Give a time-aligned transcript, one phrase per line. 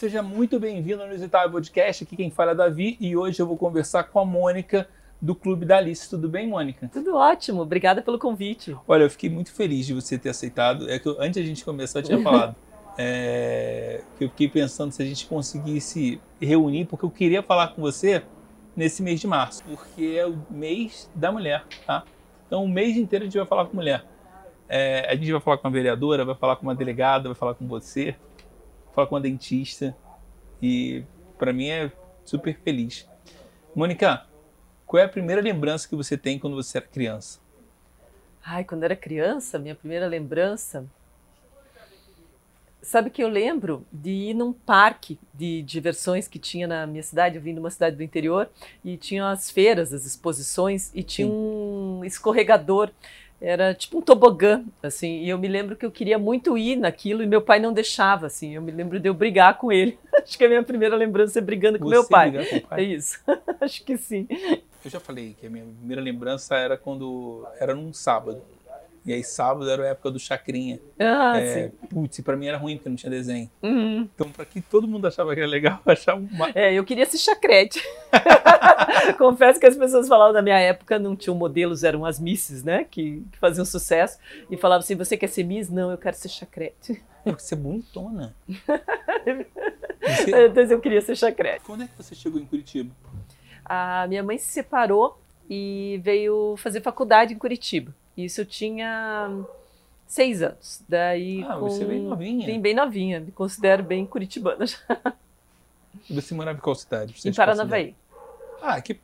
[0.00, 2.04] seja muito bem-vindo ao Inusitável Podcast.
[2.04, 4.88] Aqui quem fala é Davi e hoje eu vou conversar com a Mônica
[5.20, 6.08] do Clube da Alice.
[6.08, 6.88] Tudo bem, Mônica?
[6.90, 8.74] Tudo ótimo, obrigada pelo convite.
[8.88, 10.88] Olha, eu fiquei muito feliz de você ter aceitado.
[10.88, 12.56] É que eu, antes a gente começar, eu tinha falado
[12.96, 17.82] é, que eu fiquei pensando se a gente conseguisse reunir, porque eu queria falar com
[17.82, 18.22] você
[18.74, 22.04] nesse mês de março, porque é o mês da mulher, tá?
[22.46, 24.02] Então, o mês inteiro a gente vai falar com mulher.
[24.66, 27.52] É, a gente vai falar com uma vereadora, vai falar com uma delegada, vai falar
[27.52, 28.16] com você,
[28.94, 29.96] falar com uma dentista.
[30.62, 31.04] E
[31.38, 31.92] para mim é
[32.24, 33.08] super feliz.
[33.74, 34.26] Mônica,
[34.86, 37.38] qual é a primeira lembrança que você tem quando você era criança?
[38.44, 40.84] Ai, quando era criança, minha primeira lembrança.
[42.82, 47.36] Sabe que eu lembro de ir num parque de diversões que tinha na minha cidade,
[47.36, 48.48] eu vim de uma cidade do interior,
[48.82, 51.34] e tinha as feiras, as exposições, e tinha Sim.
[51.34, 52.90] um escorregador
[53.40, 57.22] era tipo um tobogã, assim, e eu me lembro que eu queria muito ir naquilo
[57.22, 59.98] e meu pai não deixava, assim, eu me lembro de eu brigar com ele.
[60.22, 62.30] Acho que a minha primeira lembrança é brigando com Você meu pai.
[62.30, 62.80] Com o pai.
[62.80, 63.18] É isso,
[63.60, 64.28] acho que sim.
[64.84, 68.42] Eu já falei que a minha primeira lembrança era quando era num sábado.
[69.04, 70.78] E aí sábado era a época do Chacrinha.
[70.98, 71.76] Ah, é, sim.
[71.88, 73.50] Putz, pra mim era ruim porque não tinha desenho.
[73.62, 74.08] Uhum.
[74.14, 76.50] Então, pra que todo mundo achava que era legal, eu achava uma...
[76.54, 77.82] É, eu queria ser chacrete.
[79.16, 82.84] Confesso que as pessoas falavam na minha época, não tinham modelos, eram as misses, né?
[82.84, 84.18] Que, que faziam sucesso.
[84.50, 85.70] E falavam assim, você quer ser miss?
[85.70, 87.02] Não, eu quero ser chacrete.
[87.24, 88.34] Porque você é bonitona.
[90.00, 90.46] você...
[90.46, 91.64] Então eu queria ser chacrete.
[91.64, 92.94] Quando é que você chegou em Curitiba?
[93.64, 97.94] A minha mãe se separou e veio fazer faculdade em Curitiba.
[98.24, 99.44] Isso eu tinha
[100.06, 100.82] seis anos.
[100.88, 101.60] Daí ah, com...
[101.60, 102.46] você é bem novinha.
[102.46, 103.20] Sim, bem novinha.
[103.20, 104.78] Me considero bem curitibana já.
[106.10, 107.14] Você morava em qual cidade?
[107.24, 107.94] Em Paranavaí.
[108.62, 108.98] Ah, que...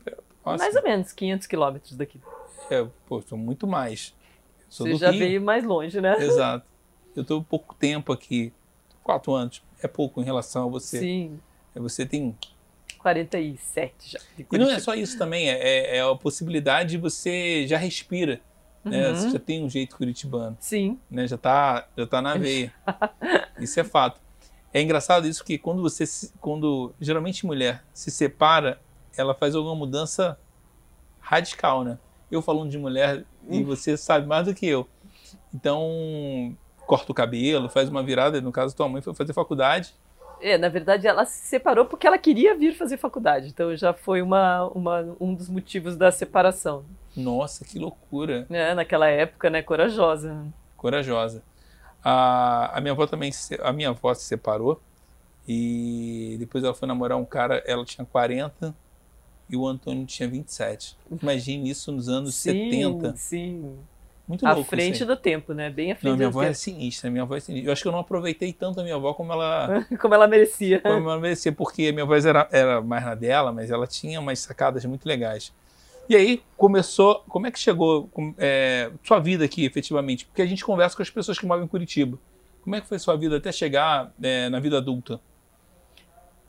[0.45, 0.63] Nossa.
[0.63, 2.21] Mais ou menos, 500 quilômetros daqui.
[2.69, 4.13] É, pô, sou muito mais.
[4.69, 5.19] Sou você já Rio.
[5.19, 6.17] veio mais longe, né?
[6.19, 6.65] Exato.
[7.15, 8.53] Eu estou pouco tempo aqui,
[9.03, 9.61] quatro anos.
[9.81, 10.99] É pouco em relação a você.
[10.99, 11.39] Sim.
[11.75, 12.35] É, você tem
[12.97, 14.19] 47 já.
[14.37, 18.41] E não é só isso também, é, é, é a possibilidade de você já respira.
[18.89, 19.13] Né?
[19.13, 20.57] Você já tem um jeito curitibano.
[20.59, 20.99] Sim.
[21.09, 21.27] Né?
[21.27, 22.73] Já tá, já tá na veia.
[23.59, 24.19] isso é fato.
[24.73, 26.03] É engraçado isso que quando você,
[26.39, 28.79] quando geralmente mulher se separa,
[29.17, 30.37] ela faz alguma mudança
[31.19, 31.97] radical, né?
[32.29, 34.87] Eu falando de mulher e você sabe mais do que eu.
[35.53, 36.55] Então,
[36.85, 39.93] corta o cabelo, faz uma virada, no caso tua mãe foi fazer faculdade.
[40.41, 44.21] É, na verdade ela se separou porque ela queria vir fazer faculdade, então já foi
[44.21, 46.85] uma, uma um dos motivos da separação.
[47.15, 48.45] Nossa, que loucura.
[48.49, 49.61] É, naquela época, né?
[49.61, 50.45] Corajosa.
[50.75, 51.43] Corajosa.
[52.03, 53.31] A, a minha avó também,
[53.61, 54.79] a minha avó se separou
[55.47, 58.75] e depois ela foi namorar um cara, ela tinha 40
[59.49, 60.97] e o Antônio tinha 27.
[61.21, 63.15] Imagine isso nos anos sim, 70.
[63.15, 63.77] Sim,
[64.27, 64.61] muito louco.
[64.61, 65.69] À frente do tempo, né?
[65.69, 66.51] Bem à frente não, minha avó tempo.
[66.51, 67.69] é sinistra, minha avó é sinistra.
[67.69, 69.85] Eu acho que eu não aproveitei tanto a minha avó como ela...
[69.99, 70.81] como ela merecia.
[70.81, 74.19] Como ela merecia, porque a minha voz era, era mais na dela, mas ela tinha
[74.19, 75.53] umas sacadas muito legais.
[76.09, 80.25] E aí começou, como é que chegou é, sua vida aqui, efetivamente?
[80.25, 82.17] Porque a gente conversa com as pessoas que moram em Curitiba.
[82.61, 85.19] Como é que foi sua vida até chegar é, na vida adulta?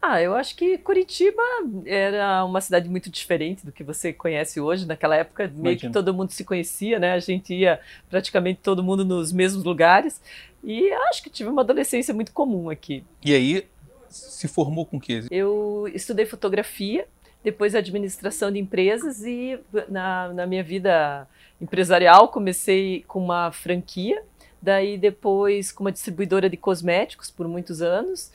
[0.01, 1.43] Ah, eu acho que Curitiba
[1.85, 4.87] era uma cidade muito diferente do que você conhece hoje.
[4.87, 5.63] Naquela época, Imagina.
[5.63, 7.13] meio que todo mundo se conhecia, né?
[7.13, 10.21] A gente ia praticamente todo mundo nos mesmos lugares.
[10.63, 13.05] E acho que tive uma adolescência muito comum aqui.
[13.25, 13.67] E aí,
[14.09, 15.25] se formou com o quê?
[15.31, 17.07] Eu estudei fotografia
[17.43, 21.27] depois administração de empresas e na, na minha vida
[21.61, 24.23] empresarial comecei com uma franquia,
[24.61, 28.33] daí depois com uma distribuidora de cosméticos por muitos anos,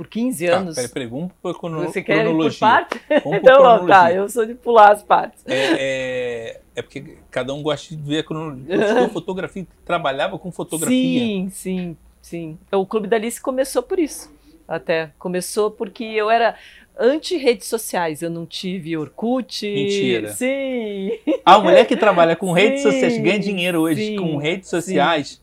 [0.00, 0.74] por 15 tá, anos.
[0.76, 2.50] Peraí, peraí, vamos por crono Você quer cronologia.
[2.52, 3.00] por parte?
[3.22, 3.94] Vamos então, cronologia.
[3.94, 5.44] tá, eu sou de pular as partes.
[5.46, 9.08] É, é, é porque cada um gosta de ver a cronologia.
[9.12, 11.20] fotografia, trabalhava com fotografia.
[11.20, 12.58] Sim, sim, sim.
[12.72, 14.32] O Clube da Alice começou por isso.
[14.66, 16.54] Até começou porque eu era
[16.98, 18.22] anti-redes sociais.
[18.22, 19.66] Eu não tive Orkut.
[19.66, 20.32] Mentira.
[20.32, 21.18] Sim.
[21.44, 25.39] A mulher que trabalha com sim, redes sociais, ganha dinheiro hoje sim, com redes sociais.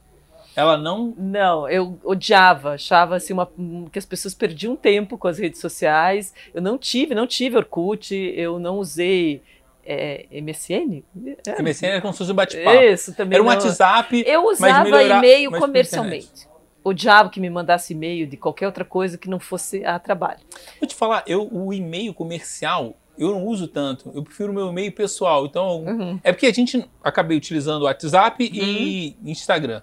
[0.57, 1.13] Ela não.
[1.15, 3.47] Não, eu odiava, achava assim uma,
[3.91, 6.33] que as pessoas perdiam tempo com as redes sociais.
[6.51, 9.43] Eu não tive, não tive Orkut, eu não usei
[9.85, 11.03] é, MSN?
[11.45, 11.61] É.
[11.61, 12.75] MSN era como se fosse um bate-papo.
[12.75, 13.35] Isso, também.
[13.35, 13.53] Era um não...
[13.53, 14.23] WhatsApp.
[14.25, 16.47] Eu usava e-mail comercialmente
[16.83, 20.39] odiava que me mandasse e-mail de qualquer outra coisa que não fosse a trabalho.
[20.79, 24.11] Vou te falar, eu o e-mail comercial eu não uso tanto.
[24.13, 25.45] Eu prefiro o meu e-mail pessoal.
[25.45, 26.19] Então, uhum.
[26.23, 28.49] é porque a gente acabei utilizando o WhatsApp uhum.
[28.53, 29.81] e Instagram.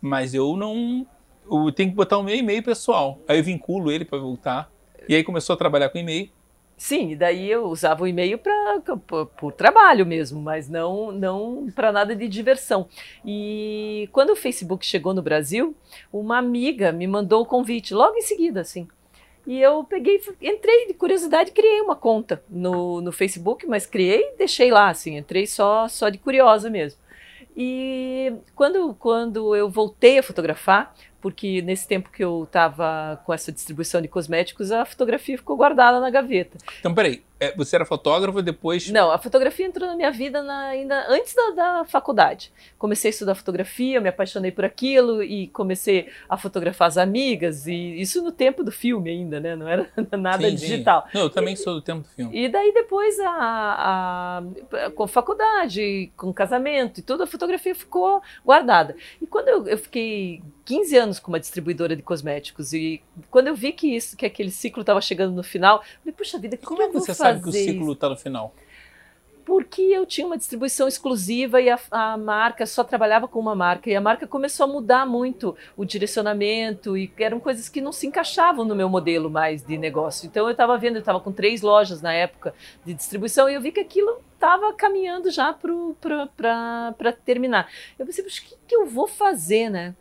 [0.00, 1.06] Mas eu não.
[1.50, 3.18] Eu tenho que botar o meu e-mail pessoal.
[3.26, 4.70] Aí eu vinculo ele para voltar.
[5.08, 6.30] E aí começou a trabalhar com e-mail.
[6.76, 8.80] Sim, daí eu usava o e-mail para
[9.36, 12.86] por trabalho mesmo, mas não não para nada de diversão.
[13.26, 15.74] E quando o Facebook chegou no Brasil,
[16.12, 18.86] uma amiga me mandou o convite logo em seguida, assim.
[19.44, 24.36] E eu peguei, entrei de curiosidade, criei uma conta no, no Facebook, mas criei e
[24.36, 27.00] deixei lá, assim, entrei só, só de curiosa mesmo.
[27.60, 33.50] E quando, quando eu voltei a fotografar, porque nesse tempo que eu estava com essa
[33.50, 36.56] distribuição de cosméticos, a fotografia ficou guardada na gaveta.
[36.78, 38.90] Então, peraí, é, você era fotógrafo depois?
[38.90, 42.52] Não, a fotografia entrou na minha vida na, ainda antes da, da, faculdade.
[42.76, 48.00] Comecei a estudar fotografia, me apaixonei por aquilo e comecei a fotografar as amigas, e
[48.00, 49.54] isso no tempo do filme ainda, né?
[49.54, 49.88] Não era
[50.18, 51.06] nada sim, digital.
[51.12, 51.18] Sim.
[51.18, 52.36] Não, eu também e, sou do tempo do filme.
[52.36, 54.42] E daí depois, a,
[54.76, 58.96] a, com faculdade, com casamento e tudo, a fotografia ficou guardada.
[59.22, 63.00] E quando eu, eu fiquei 15 anos com uma distribuidora de cosméticos e
[63.30, 66.38] quando eu vi que isso, que aquele ciclo estava chegando no final, eu falei, puxa
[66.38, 68.54] vida, como, como é que você sabe que o ciclo está no final?
[69.44, 73.88] Porque eu tinha uma distribuição exclusiva e a, a, marca só trabalhava com uma marca.
[73.88, 78.06] E a marca começou a mudar muito o direcionamento e eram coisas que não se
[78.06, 80.26] encaixavam no meu modelo mais de negócio.
[80.26, 82.54] Então eu estava vendo, eu estava com três lojas na época
[82.84, 87.70] de distribuição e eu vi que aquilo estava caminhando já para terminar.
[87.98, 89.94] Eu pensei, o que, que eu vou fazer, né?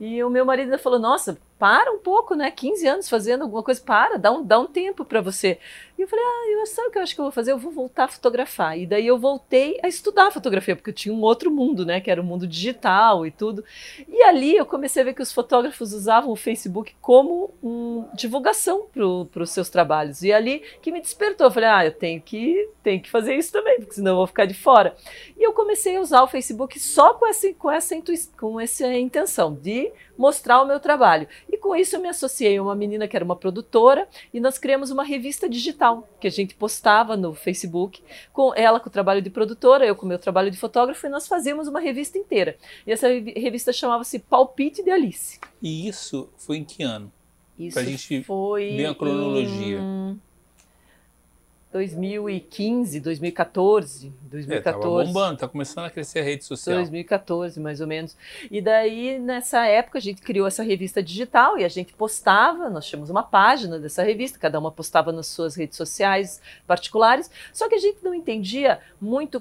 [0.00, 2.50] E o meu marido falou: Nossa, para um pouco, né?
[2.50, 5.58] 15 anos fazendo alguma coisa, para, dá um, dá um tempo para você.
[6.00, 7.52] E eu falei, ah, eu, sabe o que eu acho que eu vou fazer?
[7.52, 8.78] Eu vou voltar a fotografar.
[8.78, 12.00] E daí eu voltei a estudar fotografia, porque eu tinha um outro mundo, né?
[12.00, 13.62] Que era o mundo digital e tudo.
[14.08, 18.86] E ali eu comecei a ver que os fotógrafos usavam o Facebook como um, divulgação
[18.90, 20.22] para os seus trabalhos.
[20.22, 21.48] E ali que me despertou.
[21.48, 24.26] Eu falei, ah, eu tenho que, tenho que fazer isso também, porque senão eu vou
[24.26, 24.96] ficar de fora.
[25.36, 27.94] E eu comecei a usar o Facebook só com essa, com essa,
[28.38, 31.26] com essa intenção de mostrar o meu trabalho.
[31.50, 34.58] E com isso eu me associei a uma menina que era uma produtora e nós
[34.58, 35.89] criamos uma revista digital
[36.20, 38.02] que a gente postava no Facebook,
[38.32, 41.10] com ela com o trabalho de produtora, eu com o meu trabalho de fotógrafo, e
[41.10, 42.56] nós fazíamos uma revista inteira.
[42.86, 45.38] E essa revista chamava-se Palpite de Alice.
[45.62, 47.12] E isso foi em que ano?
[47.58, 49.78] Isso pra gente foi ver a cronologia.
[49.78, 50.20] Em
[51.72, 55.02] 2015, 2014, 2014.
[55.08, 56.76] É, bombando, tá começando a crescer a rede social.
[56.76, 58.16] 2014, mais ou menos.
[58.50, 62.86] E daí, nessa época, a gente criou essa revista digital e a gente postava, nós
[62.86, 67.76] tínhamos uma página dessa revista, cada uma postava nas suas redes sociais particulares, só que
[67.76, 69.40] a gente não entendia muito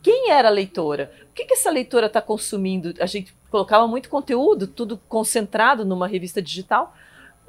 [0.00, 2.94] quem era a leitora, o que, que essa leitora está consumindo.
[3.00, 6.94] A gente colocava muito conteúdo, tudo concentrado numa revista digital,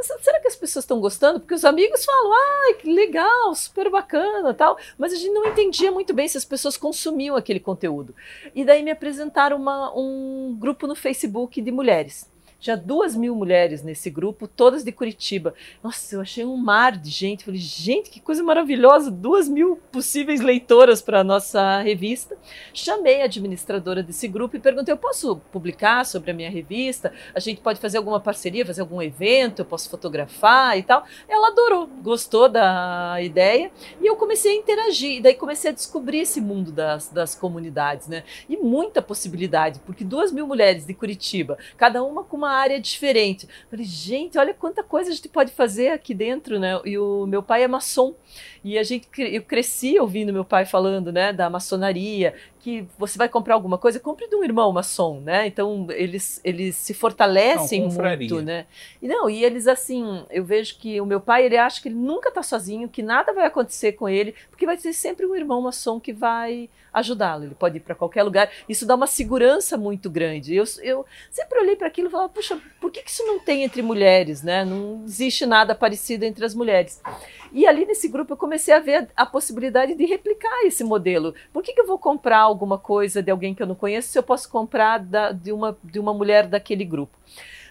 [0.04, 1.40] será que as pessoas estão gostando?
[1.40, 5.92] Porque os amigos falam, ai, que legal, super bacana tal, mas a gente não entendia
[5.92, 8.16] muito bem se as pessoas consumiam aquele conteúdo.
[8.54, 12.30] E daí me apresentaram uma, um grupo no Facebook de mulheres.
[12.60, 15.54] Tinha duas mil mulheres nesse grupo, todas de Curitiba.
[15.82, 17.46] Nossa, eu achei um mar de gente.
[17.46, 19.10] Falei, gente, que coisa maravilhosa!
[19.10, 22.38] Duas mil possíveis leitoras para a nossa revista.
[22.74, 27.14] Chamei a administradora desse grupo e perguntei: eu posso publicar sobre a minha revista?
[27.34, 29.60] A gente pode fazer alguma parceria, fazer algum evento?
[29.60, 31.06] Eu posso fotografar e tal?
[31.30, 33.72] Ela adorou, gostou da ideia
[34.02, 35.18] e eu comecei a interagir.
[35.18, 38.26] E daí comecei a descobrir esse mundo das, das comunidades, né?
[38.50, 42.80] E muita possibilidade, porque duas mil mulheres de Curitiba, cada uma com uma uma área
[42.80, 43.48] diferente.
[43.69, 46.80] Falei, gente, olha quanta coisa a gente pode fazer aqui dentro, né?
[46.84, 48.16] E o meu pai é maçom.
[48.63, 53.30] E a gente, eu cresci ouvindo meu pai falando, né, da maçonaria, que você vai
[53.30, 55.48] comprar alguma coisa, compre de um irmão maçom, né?
[55.48, 58.66] Então eles, eles se fortalecem não, muito, né?
[59.02, 61.96] E não, e eles assim, eu vejo que o meu pai, ele acha que ele
[61.96, 65.62] nunca está sozinho, que nada vai acontecer com ele, porque vai ter sempre um irmão
[65.62, 67.45] maçom que vai ajudá-lo.
[67.45, 68.50] Ele pode ir para qualquer lugar.
[68.68, 70.56] Isso dá uma segurança muito grande.
[70.56, 73.64] Eu, eu sempre olhei para aquilo e falava, puxa, por que, que isso não tem
[73.64, 74.66] entre mulheres, né?
[74.66, 77.02] Não existe nada parecido entre as mulheres.
[77.52, 81.33] E ali nesse grupo eu comecei a ver a, a possibilidade de replicar esse modelo.
[81.52, 84.20] Por que, que eu vou comprar alguma coisa de alguém que eu não conheço se
[84.20, 87.18] eu posso comprar da, de, uma, de uma mulher daquele grupo?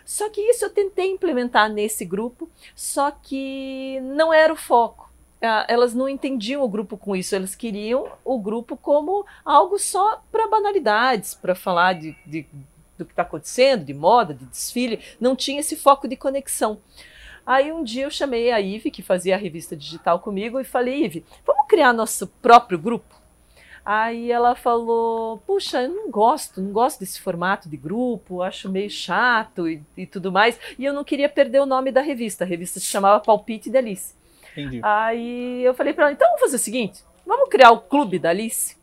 [0.04, 5.12] Só que isso eu tentei implementar nesse grupo, só que não era o foco.
[5.42, 10.22] Ah, elas não entendiam o grupo com isso, elas queriam o grupo como algo só
[10.32, 12.46] para banalidades, para falar de, de,
[12.96, 16.80] do que está acontecendo, de moda, de desfile, não tinha esse foco de conexão.
[17.46, 21.04] Aí um dia eu chamei a Ive, que fazia a revista digital comigo, e falei,
[21.04, 23.17] Ive, vamos criar nosso próprio grupo?
[23.90, 28.90] Aí ela falou: Puxa, eu não gosto, não gosto desse formato de grupo, acho meio
[28.90, 30.60] chato e, e, tudo mais.
[30.78, 32.44] E eu não queria perder o nome da revista.
[32.44, 34.14] A revista se chamava Palpite da Alice.
[34.52, 34.80] Entendi.
[34.82, 38.28] Aí eu falei para ela: Então vamos fazer o seguinte: vamos criar o Clube da
[38.28, 38.76] Alice?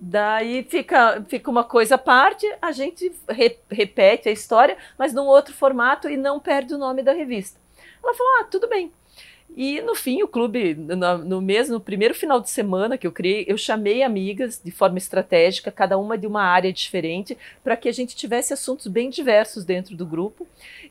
[0.00, 5.26] Daí fica, fica uma coisa à parte, a gente re, repete a história, mas num
[5.26, 7.60] outro formato e não perde o nome da revista.
[8.02, 8.90] Ela falou: ah, tudo bem.
[9.56, 13.12] E no fim, o clube, no, no mesmo no primeiro final de semana que eu
[13.12, 17.88] criei, eu chamei amigas de forma estratégica, cada uma de uma área diferente, para que
[17.88, 20.46] a gente tivesse assuntos bem diversos dentro do grupo.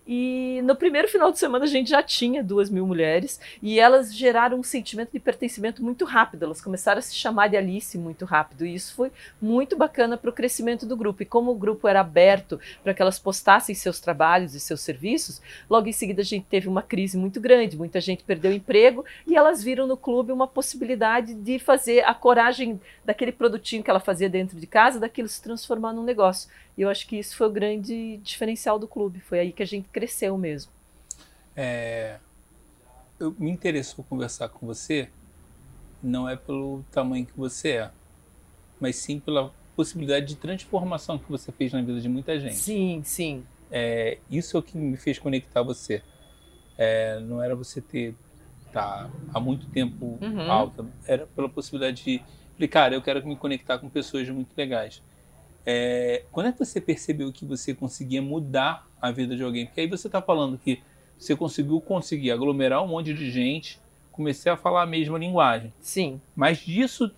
[0.07, 4.15] E no primeiro final de semana a gente já tinha duas mil mulheres e elas
[4.15, 6.45] geraram um sentimento de pertencimento muito rápido.
[6.45, 10.29] Elas começaram a se chamar de Alice muito rápido e isso foi muito bacana para
[10.29, 11.22] o crescimento do grupo.
[11.22, 15.41] E como o grupo era aberto para que elas postassem seus trabalhos e seus serviços,
[15.69, 17.77] logo em seguida a gente teve uma crise muito grande.
[17.77, 22.80] Muita gente perdeu emprego e elas viram no clube uma possibilidade de fazer a coragem
[23.04, 26.50] daquele produtinho que ela fazia dentro de casa, daquilo se transformar num negócio.
[26.78, 29.20] E eu acho que isso foi o grande diferencial do clube.
[29.20, 30.72] Foi aí que a gente cresceu mesmo.
[31.56, 32.18] É,
[33.20, 35.10] eu me interessou conversar com você
[36.06, 37.92] não é pelo tamanho que você é,
[38.80, 42.56] mas sim pela possibilidade de transformação que você fez na vida de muita gente.
[42.56, 43.44] Sim, sim.
[43.72, 46.02] É, isso é o que me fez conectar você.
[46.78, 48.14] É, não era você ter
[48.75, 50.51] tá há muito tempo uhum.
[50.51, 52.22] alta, era pela possibilidade de,
[52.53, 55.01] falei, cara, eu quero me conectar com pessoas muito legais.
[55.65, 59.65] É, quando é que você percebeu que você conseguia mudar a vida de alguém?
[59.65, 60.82] Porque aí você está falando que
[61.17, 63.79] você conseguiu conseguir aglomerar um monte de gente,
[64.12, 65.74] comecei a falar a mesma linguagem.
[65.79, 66.20] Sim.
[66.36, 67.10] Mas disso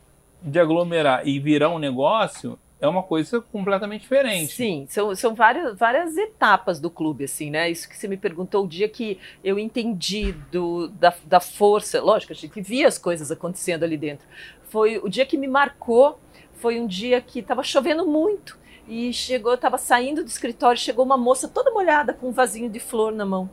[0.41, 4.53] de aglomerar e virar um negócio é uma coisa completamente diferente.
[4.53, 7.69] Sim, são, são várias, várias etapas do clube, assim, né?
[7.69, 12.33] Isso que você me perguntou, o dia que eu entendi do, da, da força, lógico,
[12.33, 14.27] a gente via as coisas acontecendo ali dentro.
[14.69, 16.19] Foi o dia que me marcou
[16.57, 18.57] foi um dia que estava chovendo muito
[18.87, 22.79] e chegou, estava saindo do escritório, chegou uma moça toda molhada com um vasinho de
[22.79, 23.49] flor na mão.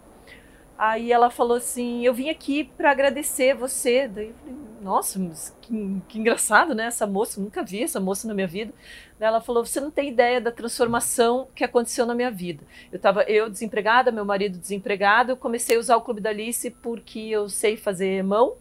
[0.76, 4.09] Aí ela falou assim: Eu vim aqui para agradecer você.
[4.09, 5.21] Daí eu falei: Nossa,
[5.61, 6.87] que, que, engraçado, né?
[6.87, 8.73] Essa moça, nunca vi essa moça na minha vida.
[9.19, 12.64] Daí ela falou: Você não tem ideia da transformação que aconteceu na minha vida.
[12.90, 15.33] Eu estava eu desempregada, meu marido desempregado.
[15.33, 18.57] Eu comecei a usar o Clube da Alice porque eu sei fazer mão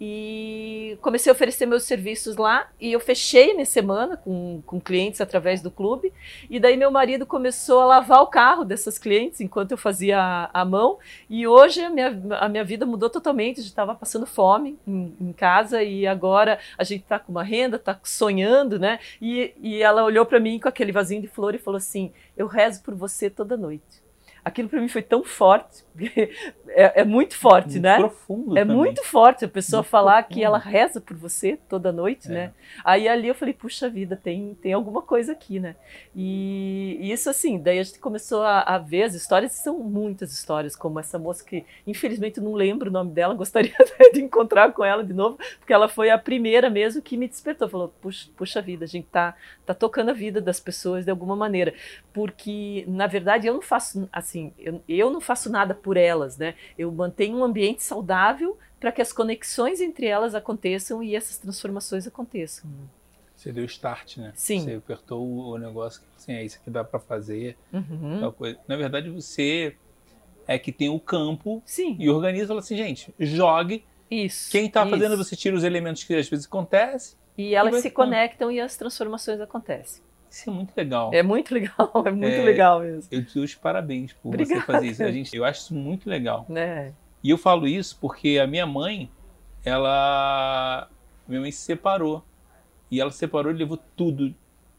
[0.00, 5.20] e comecei a oferecer meus serviços lá e eu fechei minha semana com, com clientes
[5.20, 6.12] através do clube.
[6.48, 10.50] E daí meu marido começou a lavar o carro dessas clientes enquanto eu fazia a,
[10.52, 10.98] a mão.
[11.28, 15.82] E hoje a minha, a minha vida mudou totalmente, estava passando fome em, em, casa
[15.82, 19.00] e agora a gente está com uma renda, está sonhando, né?
[19.20, 22.46] E, e ela olhou para mim com aquele vasinho de flor e falou assim, eu
[22.46, 24.07] rezo por você toda noite
[24.44, 25.84] aquilo para mim foi tão forte,
[26.68, 27.96] é, é, muito forte, muito né?
[27.96, 28.56] Profundo.
[28.56, 28.76] É também.
[28.76, 30.34] muito forte a pessoa muito falar profundo.
[30.34, 32.34] que ela reza por você toda noite, é.
[32.34, 32.52] né?
[32.84, 35.76] Aí ali eu falei, puxa vida, tem, tem alguma coisa aqui, né?
[36.14, 40.32] E, e isso assim, daí a gente começou a, a, ver as histórias, são muitas
[40.32, 43.74] histórias, como essa moça que infelizmente não lembro o nome dela, gostaria
[44.12, 47.68] de encontrar com ela de novo, porque ela foi a primeira mesmo que me despertou,
[47.68, 49.34] falou, puxa, puxa vida, a gente tá,
[49.66, 51.74] tá tocando a vida das pessoas de alguma maneira,
[52.12, 56.36] porque na verdade eu não faço assim assim, eu, eu não faço nada por elas,
[56.36, 56.54] né?
[56.76, 62.06] Eu mantenho um ambiente saudável para que as conexões entre elas aconteçam e essas transformações
[62.06, 62.70] aconteçam.
[63.34, 64.32] Você deu start, né?
[64.34, 64.60] Sim.
[64.60, 67.56] Você apertou o negócio, assim, é isso que dá para fazer.
[67.72, 68.20] Uhum.
[68.66, 69.76] Na verdade, você
[70.46, 71.96] é que tem o campo Sim.
[71.98, 73.84] e organiza, fala assim, gente, jogue.
[74.10, 74.50] Isso.
[74.50, 77.16] Quem está fazendo, você tira os elementos que às vezes acontecem.
[77.36, 80.02] E elas e se conectam e as transformações acontecem.
[80.30, 81.10] Isso é muito legal.
[81.12, 83.08] É muito legal, é muito é, legal mesmo.
[83.10, 84.60] Eu te dou os parabéns por Obrigada.
[84.60, 85.02] você fazer isso.
[85.02, 86.46] A gente, eu acho isso muito legal.
[86.50, 86.92] É.
[87.22, 89.10] E eu falo isso porque a minha mãe,
[89.64, 90.88] ela.
[91.26, 92.24] Minha mãe se separou.
[92.90, 94.34] E ela se separou e levou tudo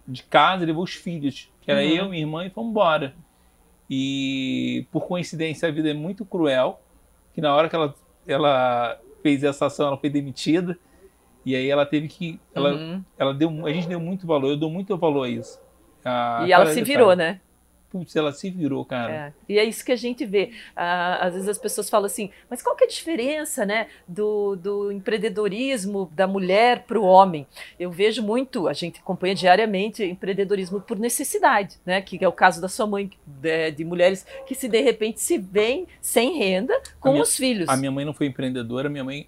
[0.08, 1.88] de casa, levou os filhos, que era uhum.
[1.88, 3.14] eu, minha irmã, e fomos embora.
[3.90, 6.82] E por coincidência a vida é muito cruel,
[7.34, 7.94] que na hora que ela,
[8.28, 10.78] ela fez essa ação, ela foi demitida.
[11.46, 12.40] E aí ela teve que.
[12.54, 13.04] Ela, uhum.
[13.18, 15.60] ela deu, a gente deu muito valor, eu dou muito valor a isso.
[16.04, 17.40] A, e ela se virou, né?
[17.90, 19.12] Putz, ela se virou, cara.
[19.12, 19.34] É.
[19.48, 20.52] E é isso que a gente vê.
[20.76, 24.56] Ah, às vezes as pessoas falam assim, mas qual que é a diferença né, do,
[24.56, 27.48] do empreendedorismo da mulher para o homem?
[27.80, 32.00] Eu vejo muito, a gente acompanha diariamente empreendedorismo por necessidade, né?
[32.00, 35.40] Que é o caso da sua mãe, de, de mulheres que se de repente se
[35.40, 37.68] veem sem renda com minha, os filhos.
[37.68, 39.28] A minha mãe não foi empreendedora, minha mãe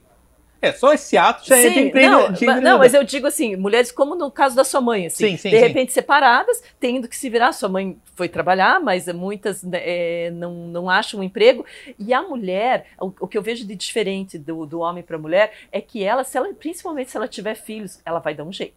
[0.61, 3.91] é, só esse ato já sim, entra em não, não, mas eu digo assim, mulheres
[3.91, 7.29] como no caso da sua mãe, assim, sim, sim, de repente separadas, tendo que se
[7.29, 11.65] virar, sua mãe foi trabalhar, mas muitas né, é, não, não acham um emprego,
[11.97, 15.19] e a mulher, o, o que eu vejo de diferente do, do homem para a
[15.19, 18.53] mulher, é que ela, se ela, principalmente se ela tiver filhos, ela vai dar um
[18.53, 18.75] jeito.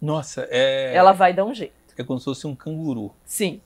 [0.00, 0.94] Nossa, é...
[0.94, 1.72] Ela vai dar um jeito.
[1.96, 3.12] É como se fosse um canguru.
[3.24, 3.60] Sim.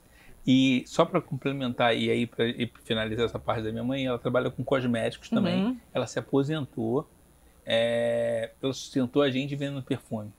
[0.46, 2.46] E só para complementar e aí para
[2.84, 5.64] finalizar essa parte da minha mãe, ela trabalha com cosméticos também.
[5.64, 5.76] Uhum.
[5.92, 7.06] Ela se aposentou
[7.70, 10.32] é, ela sustentou a gente vendendo perfume.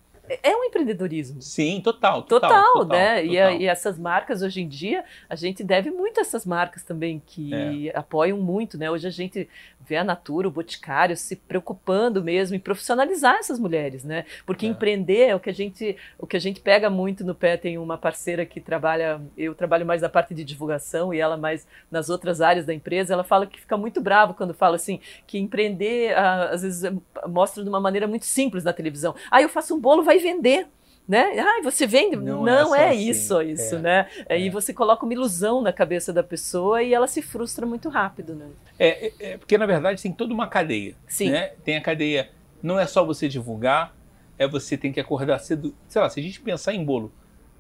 [0.43, 1.41] É um empreendedorismo.
[1.41, 2.23] Sim, total.
[2.23, 3.25] Total, Total, total né?
[3.25, 3.61] E, a- total.
[3.61, 7.91] e essas marcas, hoje em dia, a gente deve muito a essas marcas também, que
[7.93, 8.89] apoiam muito, né?
[8.91, 9.49] Hoje a gente
[9.81, 14.23] vê a Natura, o Boticário, se preocupando mesmo em profissionalizar essas mulheres, né?
[14.45, 14.69] Porque É.
[14.69, 17.57] empreender é o que a gente o que a gente pega muito no pé.
[17.57, 21.65] Tem uma parceira que trabalha, eu trabalho mais na parte de divulgação e ela mais
[21.89, 23.13] nas outras áreas da empresa.
[23.13, 26.93] Ela fala que fica muito bravo quando fala assim que empreender ah, às vezes é-
[27.27, 29.15] mostra de uma maneira muito simples na televisão.
[29.31, 30.67] Ah, eu faço um bolo, vai vender.
[31.07, 31.39] Né?
[31.39, 32.15] Ah, você vende?
[32.17, 33.09] Não Não, é é, assim.
[33.09, 33.79] isso, isso, É.
[33.79, 34.07] né?
[34.29, 34.51] Aí É.
[34.51, 38.45] você coloca uma ilusão na cabeça da pessoa e ela se frustra muito rápido, né?
[38.77, 40.93] É, é- é porque, na verdade, tem toda uma cadeia.
[41.07, 41.31] Sim.
[41.31, 41.53] né?
[41.65, 42.29] Tem a cadeia,
[42.61, 43.91] não é só você divulgar,
[44.37, 45.73] é você tem que acordar cedo.
[45.87, 47.11] Sei lá, se a gente pensar em bolo,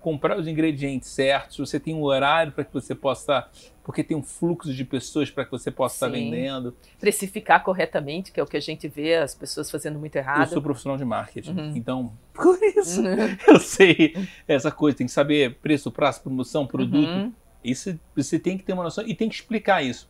[0.01, 3.47] comprar os ingredientes certos, você tem um horário para que você possa.
[3.83, 6.29] Porque tem um fluxo de pessoas para que você possa estar Sim.
[6.29, 6.75] vendendo.
[6.99, 10.47] Precificar corretamente, que é o que a gente vê as pessoas fazendo muito Eu errado.
[10.49, 11.73] sou profissional de marketing, Uhum.
[11.75, 13.01] então, por isso,
[13.47, 14.15] eu sei
[14.47, 14.95] essa coisa.
[14.97, 17.07] Tem que saber preço, prazo, promoção, produto.
[17.09, 17.33] Uhum.
[17.63, 20.07] Isso você tem que ter uma noção e tem que explicar isso.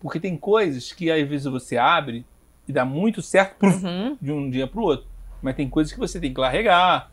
[0.00, 2.24] Porque tem coisas que às vezes você abre
[2.66, 4.16] e dá muito certo Uhum.
[4.20, 5.06] de um dia para o outro.
[5.42, 7.11] Mas tem coisas que você tem que largar.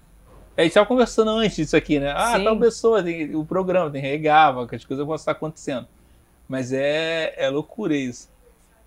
[0.59, 2.11] A gente estava conversando antes disso aqui, né?
[2.13, 2.43] Ah, Sim.
[2.43, 5.87] tal pessoa, tem, o programa tem regar, que as coisas vão estar acontecendo.
[6.49, 8.29] Mas é, é loucura isso.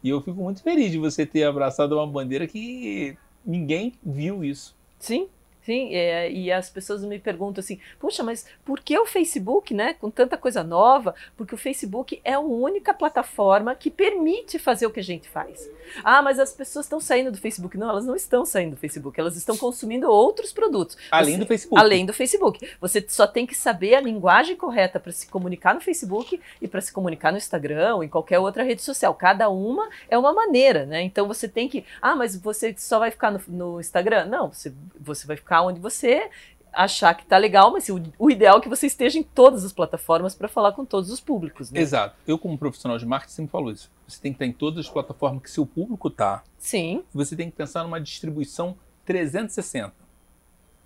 [0.04, 4.76] E eu fico muito feliz de você ter abraçado uma bandeira que ninguém viu isso.
[4.98, 5.28] Sim,
[5.64, 5.94] sim.
[5.94, 9.94] é, e as pessoas me perguntam assim: puxa, mas por que o Facebook, né?
[9.94, 11.14] Com tanta coisa nova?
[11.36, 15.68] Porque o Facebook é a única plataforma que permite fazer o que a gente faz.
[16.02, 17.76] Ah, mas as pessoas estão saindo do Facebook.
[17.76, 20.96] Não, elas não estão saindo do Facebook, elas estão consumindo outros produtos.
[21.10, 21.80] Além Você- do Facebook.
[21.80, 22.70] Além do Facebook.
[22.80, 26.80] Você só tem que saber a linguagem correta para se comunicar no Facebook e para
[26.80, 29.14] se comunicar no Instagram ou em qualquer outra rede social.
[29.14, 31.02] Cada uma é uma maneira, né?
[31.02, 31.84] Então você tem que.
[32.00, 34.26] Ah, mas você só vai ficar no, no Instagram?
[34.26, 36.30] Não, você, você vai ficar onde você
[36.72, 39.72] achar que tá legal, mas o, o ideal é que você esteja em todas as
[39.72, 41.70] plataformas para falar com todos os públicos.
[41.70, 41.80] Né?
[41.80, 42.16] Exato.
[42.26, 43.90] Eu, como profissional de marketing, sempre falo isso.
[44.08, 46.42] Você tem que estar em todas as plataformas que seu público está.
[46.58, 49.92] Sim, Você tem que pensar numa distribuição 360.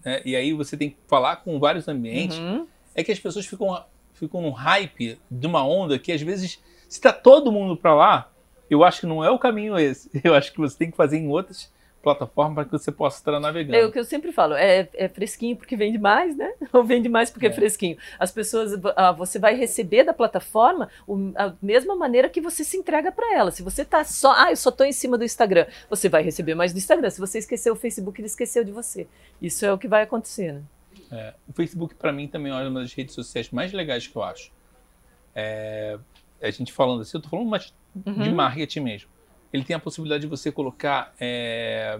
[0.05, 0.23] né?
[0.25, 2.39] E aí você tem que falar com vários ambientes.
[2.39, 2.67] uhum.
[2.95, 7.01] é que as pessoas ficam, ficam num hype de uma onda que às vezes, se
[7.01, 8.33] tá todo mundo para lá,
[8.69, 10.11] eu acho que não é o caminho esse.
[10.25, 11.73] Eu acho que você tem que fazer em outras
[12.07, 13.77] plataformas para que você possa estar navegando.
[13.77, 16.53] É o que eu sempre falo, é, é fresquinho porque vende mais, né?
[16.73, 17.53] Ou vende mais porque é, É.
[17.53, 17.99] fresquinho.
[18.17, 22.77] As pessoas, ah, você vai receber da plataforma o- a mesma maneira que você se
[22.77, 23.51] entrega para ela.
[23.51, 26.55] Se você tá só, ah, eu só tô em cima do Instagram, você vai receber
[26.55, 27.11] mais do Instagram.
[27.11, 29.09] Se você esqueceu o Facebook, ele esqueceu de você.
[29.43, 30.63] Isso é o que vai acontecer, né?
[31.11, 34.23] É, o Facebook, para mim, também é uma das redes sociais mais legais que eu
[34.23, 34.53] acho.
[35.35, 35.99] É,
[36.41, 38.35] a gente falando assim, eu tô falando mais de Uhum.
[38.35, 39.11] marketing mesmo.
[39.53, 41.99] Ele tem a possibilidade de você colocar é,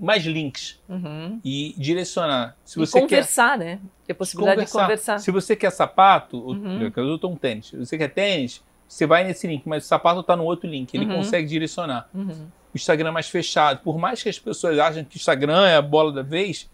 [0.00, 1.40] mais links Uhum.
[1.44, 2.56] e direcionar.
[2.64, 3.78] Se e você quer conversar, né?
[4.06, 5.18] Tem a possibilidade de conversar.
[5.18, 6.90] Se você quer sapato, Uhum.
[6.94, 7.68] eu uso um tênis.
[7.68, 10.92] Se você quer tênis, você vai nesse link, mas o sapato está no outro link.
[10.94, 11.16] Ele Uhum.
[11.16, 12.08] consegue direcionar.
[12.14, 12.46] Uhum.
[12.72, 13.80] O Instagram é mais fechado.
[13.82, 16.68] Por mais que as pessoas achem que o Instagram é a bola da vez,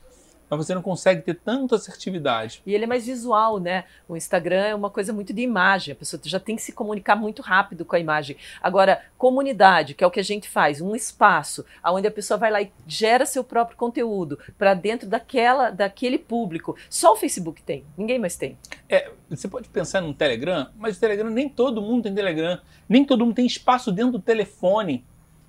[0.51, 2.61] mas você não consegue ter tanta assertividade.
[2.67, 3.85] E ele é mais visual, né?
[4.09, 7.15] O Instagram é uma coisa muito de imagem, a pessoa já tem que se comunicar
[7.15, 8.37] muito rápido com a imagem.
[8.61, 12.51] Agora, comunidade, que é o que a gente faz, um espaço onde a pessoa vai
[12.51, 16.77] lá e gera seu próprio conteúdo para dentro daquela, daquele público.
[16.89, 18.59] Só o Facebook tem, ninguém mais tem.
[18.89, 22.59] É, você pode pensar num Telegram, mas o Telegram nem todo mundo tem Telegram.
[22.89, 25.05] Nem todo mundo tem espaço dentro do telefone.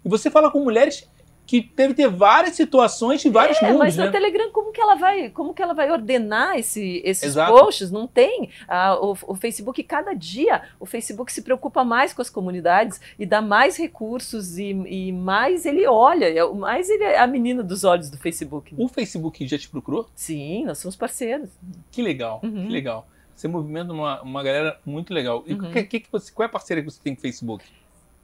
[0.06, 1.10] E você fala com mulheres
[1.52, 4.06] que deve ter várias situações e vários É, mundos, mas né?
[4.06, 7.52] no Telegram, como que ela vai, como que ela vai ordenar esse- esses Exato.
[7.52, 7.92] posts?
[7.92, 8.50] Não tem.
[8.70, 13.26] Ah, o, o Facebook, cada dia, o Facebook se preocupa mais com as comunidades e
[13.26, 17.84] dá mais recursos e, e mais ele olha, é mais ele é a menina dos
[17.84, 18.74] olhos do Facebook.
[18.74, 18.82] né?
[18.82, 20.08] O Facebook já te procurou?
[20.16, 21.50] Sim, nós somos parceiros.
[21.92, 22.66] Que legal, Uhum.
[22.68, 23.06] que legal.
[23.36, 25.44] Você movimenta uma, uma galera muito legal.
[25.46, 25.70] E Uhum.
[25.74, 27.66] que, que, que você, qual é a parceria que você tem com o Facebook?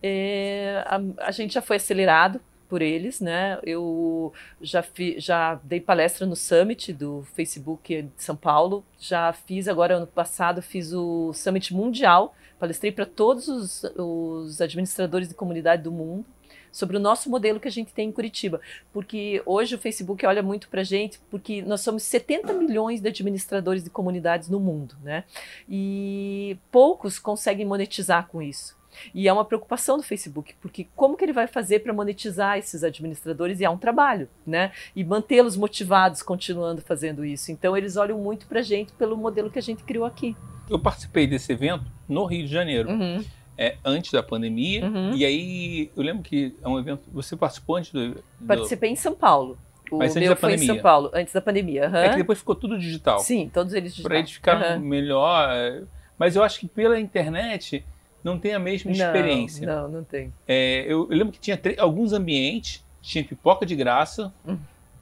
[0.02, 3.60] É, a, a gente já foi acelerado por eles, né?
[3.64, 9.68] Eu já, fi, já dei palestra no Summit do Facebook de São Paulo, já fiz
[9.68, 15.84] agora ano passado fiz o Summit Mundial, palestrei para todos os, os administradores de comunidade
[15.84, 16.26] do mundo
[16.72, 18.62] sobre o nosso modelo que a gente tem em Curitiba,
[18.94, 23.84] porque hoje o Facebook olha muito para gente, porque nós somos 70 milhões de administradores
[23.84, 25.24] de comunidades no mundo, né?
[25.68, 28.77] E poucos conseguem monetizar com isso.
[29.14, 32.84] E é uma preocupação do Facebook, porque como que ele vai fazer para monetizar esses
[32.84, 33.60] administradores?
[33.60, 34.72] E é um trabalho, né?
[34.96, 37.52] E mantê-los motivados continuando fazendo isso.
[37.52, 40.36] Então eles olham muito para a gente pelo modelo que a gente criou aqui.
[40.70, 43.24] Eu participei desse evento no Rio de Janeiro, Uhum,
[43.58, 44.86] é, antes da pandemia.
[44.86, 45.14] Uhum.
[45.16, 47.04] E aí eu lembro que é um evento.
[47.14, 48.16] Você participou antes do.
[48.16, 49.58] do- Participei em São Paulo.
[49.90, 50.74] O Mas antes da foi em pandemia.
[50.74, 51.86] São Paulo, antes da pandemia.
[51.88, 52.00] aham.
[52.04, 53.20] É que depois ficou tudo digital.
[53.20, 54.20] Sim, todos eles digitais.
[54.20, 54.80] gente ficar Aham.
[54.80, 55.50] melhor.
[55.50, 55.84] é,
[56.20, 57.86] Mas eu acho que pela internet
[58.28, 59.66] não tem a mesma experiência.
[59.66, 60.32] Não, não, não tem.
[60.48, 64.58] É, eu, eu lembro que tinha alguns ambientes, tinha pipoca de graça, Hum.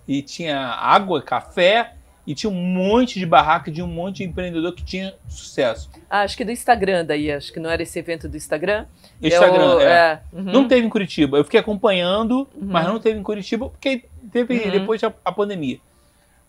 [0.08, 1.94] e tinha água, café,
[2.28, 5.92] e tinha um monte de barraca de um monte de empreendedor que tinha sucesso.
[6.10, 8.86] Ah, acho que do Instagram daí, acho que não era esse evento do Instagram.
[9.22, 10.22] Instagram, o- é.
[10.34, 10.42] uhum.
[10.44, 11.38] Não teve em Curitiba.
[11.38, 12.68] Eu fiquei acompanhando, Uhum.
[12.68, 14.72] mas não teve em Curitiba, porque teve Uhum.
[14.72, 15.78] depois a, a pandemia.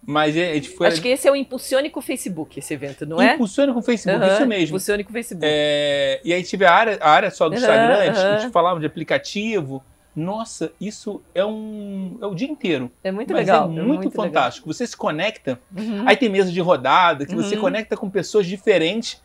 [0.06, 0.86] Mas é, foi.
[0.86, 3.34] Acho que esse é o Impulsione com o Facebook, esse evento, não é?
[3.34, 4.66] Impulsiona com o Facebook, Aham, isso mesmo.
[4.66, 5.44] Impulsione com o Facebook.
[5.44, 8.52] É, e aí tive a área, a área só do Instagram, a gente- a gente
[8.52, 9.82] falava de aplicativo.
[10.14, 12.16] Nossa, isso é um.
[12.22, 12.90] É o dia inteiro.
[13.04, 13.64] É muito Mas legal.
[13.64, 14.12] é muito, legal.
[14.24, 14.72] fantástico.
[14.72, 16.04] Você se conecta, Uhum.
[16.06, 17.60] aí tem mesa de rodada, que você Uhum.
[17.60, 19.20] conecta com pessoas diferentes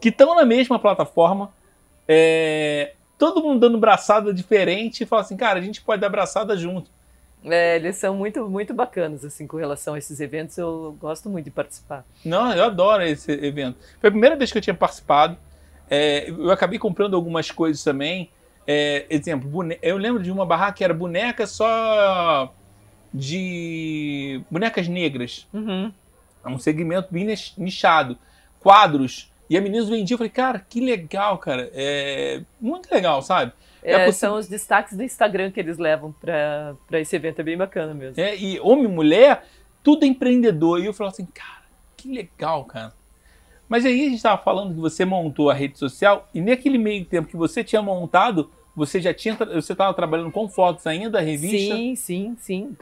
[0.00, 1.50] que estão na mesma plataforma.
[2.06, 6.54] é, todo mundo dando braçada diferente e fala assim, cara, a gente pode dar braçada
[6.54, 6.90] junto.
[7.44, 10.56] É, eles são muito, muito bacanas, assim, com relação a esses eventos.
[10.56, 12.04] Eu gosto muito de participar.
[12.24, 13.76] Não, eu adoro esse evento.
[14.00, 15.36] Foi a primeira vez que eu tinha participado.
[15.90, 18.30] É, eu acabei comprando algumas coisas também.
[18.66, 22.50] É, exemplo, bone- eu lembro de uma barraca que era boneca só
[23.12, 25.46] de bonecas negras.
[25.52, 25.92] Uhum.
[26.44, 28.18] É um segmento bem nich- nichado.
[28.60, 29.30] Quadros.
[29.48, 30.14] E a menina vendia.
[30.14, 31.70] Eu falei, cara, que legal, cara.
[31.74, 33.52] É muito legal, sabe?
[33.84, 37.40] É É, São os destaques do Instagram que eles levam para esse evento.
[37.40, 38.20] É bem bacana mesmo.
[38.20, 39.44] É, e homem e mulher,
[39.82, 40.80] tudo é empreendedor.
[40.80, 41.64] E eu falava assim, cara,
[41.96, 42.94] que legal, cara.
[43.68, 47.04] Mas aí a gente estava falando que você montou a rede social e naquele meio
[47.04, 51.20] tempo que você tinha montado, você já tinha, você estava trabalhando com fotos ainda da
[51.20, 51.74] revista?
[51.76, 52.76] Sim, sim, sim.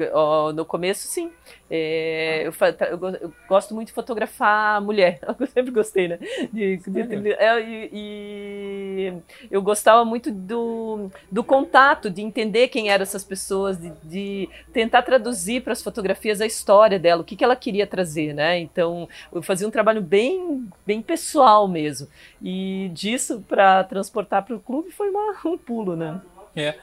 [0.55, 1.31] No começo, sim.
[1.71, 5.19] É, eu, fa- eu go- eu gosto muito de fotografar mulher.
[5.41, 6.19] Eu sempre gostei, né?
[6.53, 9.13] De- de- é, e, e
[9.51, 15.03] eu gostava muito do, do contato, de entender quem eram essas pessoas, de, de tentar
[15.03, 18.59] traduzir para as fotografias a história dela, o que, que ela queria trazer, né?
[18.59, 22.07] Então, eu fazia um trabalho bem, bem pessoal mesmo.
[22.41, 26.21] E disso, para transportar para o clube, foi uma- um pulo, né?
[26.55, 26.75] É,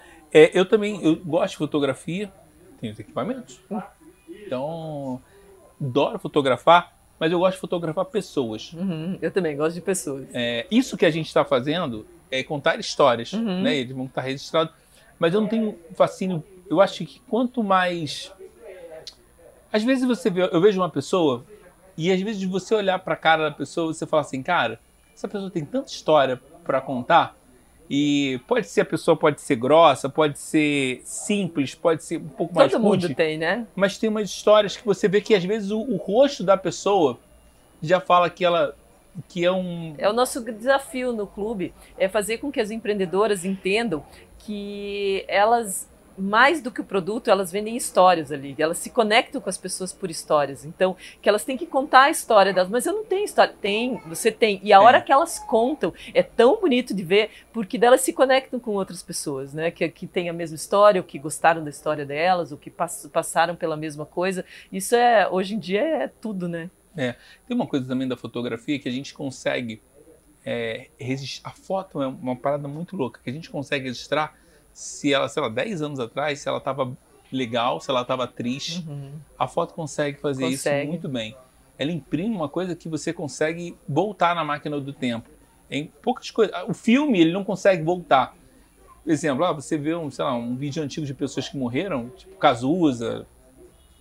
[0.54, 2.32] eu também eu gosto de fotografia,
[2.80, 3.60] tenho os equipamentos.
[4.46, 5.22] Então,
[5.82, 8.74] adoro fotografar, mas eu gosto de fotografar pessoas.
[8.74, 10.28] Uhum, eu também gosto de pessoas.
[10.34, 13.62] É, isso que a gente está fazendo é contar histórias, Uhum.
[13.64, 13.76] né?
[13.76, 14.74] Eles vão estar registrados.
[15.18, 16.44] Mas eu não tenho fascínio.
[16.70, 18.32] Eu acho que quanto mais.
[19.72, 21.44] Às vezes você vê, eu vejo uma pessoa
[21.98, 24.80] e às vezes você olhar para a cara da pessoa, você fala assim, cara,
[25.14, 27.36] essa pessoa tem tanta história para contar.
[27.90, 32.54] E pode ser a pessoa pode ser grossa, pode ser simples, pode ser um pouco
[32.54, 33.66] mais Todo mundo tem, né?
[33.76, 37.18] mas tem umas histórias que você vê que às vezes o, o rosto da pessoa
[37.82, 38.76] já fala que ela
[39.28, 43.44] que é um É o nosso desafio no clube, é fazer com que as empreendedoras
[43.44, 44.04] entendam
[44.38, 45.89] que elas,
[46.20, 49.94] mais do que o produto, elas vendem histórias ali, elas se conectam com as pessoas
[49.94, 50.66] por histórias.
[50.66, 52.70] Então, que elas têm que contar a história delas.
[52.70, 53.54] Mas eu não tenho história.
[53.60, 54.60] Tem, você tem.
[54.64, 54.86] E a Tem.
[54.88, 59.02] hora que elas contam, é tão bonito de ver, porque delas se conectam com outras
[59.02, 59.72] pessoas, né?
[59.72, 63.10] Que, que têm a mesma história, ou que gostaram da história delas, ou que pass-
[63.12, 64.44] passaram pela mesma coisa.
[64.72, 66.70] Isso é, hoje em dia, é tudo, né?
[67.48, 69.82] Tem uma coisa também da fotografia que a gente consegue
[70.46, 70.88] é,
[71.44, 74.39] A foto é uma parada muito louca, que a gente consegue registrar
[74.80, 76.98] se ela, sei lá, 10 anos atrás, se ela tava
[77.30, 78.86] legal, se ela tava triste.
[79.38, 80.84] A foto consegue fazer Consegue.
[80.84, 81.36] isso muito bem.
[81.78, 85.30] Ela imprime uma coisa que você consegue voltar na máquina do tempo.
[85.70, 86.56] Em poucas coisas.
[86.66, 88.34] O filme, ele não consegue voltar.
[89.04, 92.08] Por exemplo, ah, você vê um, sei lá, um vídeo antigo de pessoas que morreram,
[92.16, 93.28] tipo Cazuza.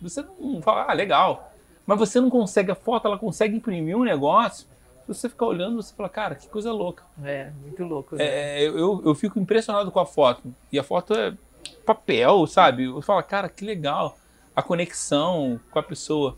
[0.01, 1.53] Você não fala, ah, legal.
[1.85, 4.69] Mas você não consegue, a foto ela consegue imprimir um negócio.
[5.09, 7.03] Você ficar olhando, você fala, cara, que coisa louca.
[7.25, 8.15] É, muito louco.
[8.15, 8.25] Né?
[8.25, 10.55] É, eu, eu fico impressionado com a foto.
[10.71, 11.35] E a foto é
[11.87, 12.85] papel, sabe?
[12.85, 14.19] Eu falo, cara, que legal.
[14.55, 16.37] A conexão com a pessoa.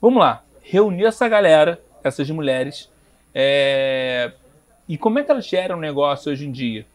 [0.00, 0.44] Vamos lá.
[0.62, 2.88] Reunir essa galera, essas mulheres.
[3.34, 4.32] é,
[4.88, 6.86] E como é que elas geram negócio hoje em dia?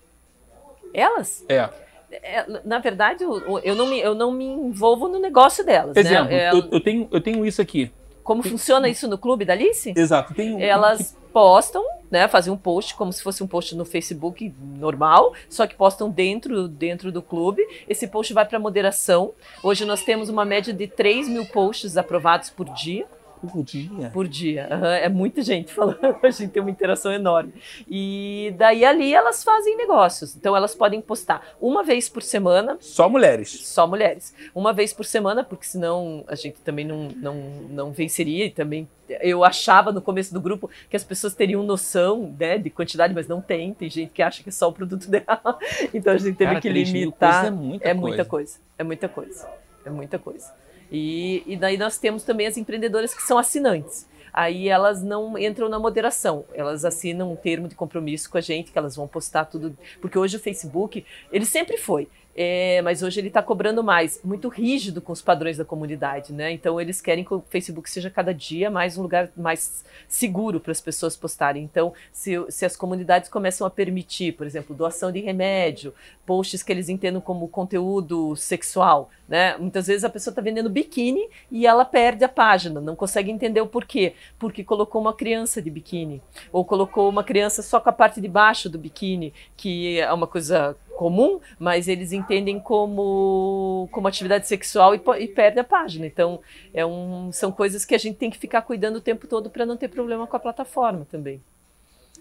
[0.94, 1.44] Elas?
[1.50, 1.70] É.
[2.10, 5.98] É, na verdade, eu, eu não me, eu não me envolvo no negócio delas.
[5.98, 6.46] Exemplo, né?
[6.46, 7.92] É, eu, eu tenho, eu tenho isso aqui.
[8.28, 9.94] Como funciona isso no clube da Alice?
[9.96, 10.34] Exato.
[10.34, 15.34] Tenho, Elas postam, né, fazem um post como se fosse um post no Facebook normal,
[15.50, 17.66] só que postam dentro, dentro do clube.
[17.88, 19.32] Esse post vai para moderação.
[19.64, 23.06] Hoje nós temos uma média de 3 mil posts aprovados por dia.
[23.42, 24.10] Por dia.
[24.12, 24.68] Por dia.
[24.72, 27.54] Aham, É muita gente falando, a gente tem uma interação enorme.
[27.88, 30.36] E daí ali elas fazem negócios.
[30.36, 33.50] Então elas podem postar uma vez por semana, Só mulheres.
[33.68, 34.34] só mulheres.
[34.54, 37.36] Uma vez por semana, porque senão a gente também não, não,
[37.70, 38.46] não venceria.
[38.46, 38.88] E também
[39.22, 43.28] eu achava no começo do grupo que as pessoas teriam noção né, de quantidade, mas
[43.28, 43.74] não tem.
[43.74, 45.26] Tem gente que acha que é só o produto dela.
[45.94, 47.46] Então a gente teve Cara, que 3 mil limitar.
[47.46, 48.08] é muita é coisa.
[48.08, 48.60] muita coisa.
[48.78, 49.50] É muita coisa.
[49.86, 50.54] É muita coisa.
[50.92, 54.08] E, e daí nós temos também as empreendedoras que são assinantes.
[54.34, 58.72] Aí elas não entram na moderação, elas assinam um termo de compromisso com a gente,
[58.72, 62.08] que elas vão postar tudo, porque hoje o Facebook, ele sempre foi,
[62.40, 66.52] é, mas hoje ele está cobrando mais, muito rígido com os padrões da comunidade, né?
[66.52, 70.72] Então eles querem que o Facebook seja cada dia mais um lugar mais seguro para
[70.72, 71.64] as pessoas postarem.
[71.64, 75.96] Então, se, se as comunidades começam a permitir, por exemplo, doação de remédio,
[76.28, 79.58] posts que eles entendam como conteúdo sexual, né?
[79.58, 83.62] Muitas vezes a pessoa está vendendo biquíni e ela perde a página, não consegue entender
[83.62, 84.14] o porquê.
[84.38, 86.22] Porque colocou uma criança de biquíni,
[86.52, 90.28] ou colocou uma criança só com a parte de baixo do biquíni, que é uma
[90.28, 96.08] coisa comum, mas eles entendem como, como atividade sexual e, e perde a página.
[96.08, 96.42] Então,
[96.74, 99.64] é um, são coisas que a gente tem que ficar cuidando o tempo todo para
[99.64, 101.40] não ter problema com a plataforma também.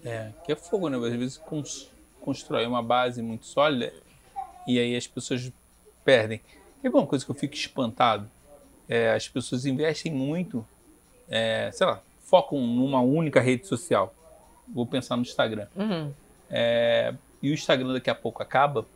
[0.05, 0.99] É, que é fogo, né?
[0.99, 1.41] Às vezes
[2.21, 3.93] constrói uma base muito sólida
[4.69, 5.51] e aí as pessoas
[6.05, 6.43] perdem.
[6.85, 8.31] E uma coisa que eu fico espantado,
[8.87, 10.65] é, as pessoas investem muito,
[11.31, 14.15] é, sei lá, focam numa única rede social.
[14.69, 15.67] Vou pensar no Instagram.
[15.75, 16.13] Uhum.
[16.51, 17.15] É,
[17.47, 18.87] e o Instagram daqui a pouco acaba,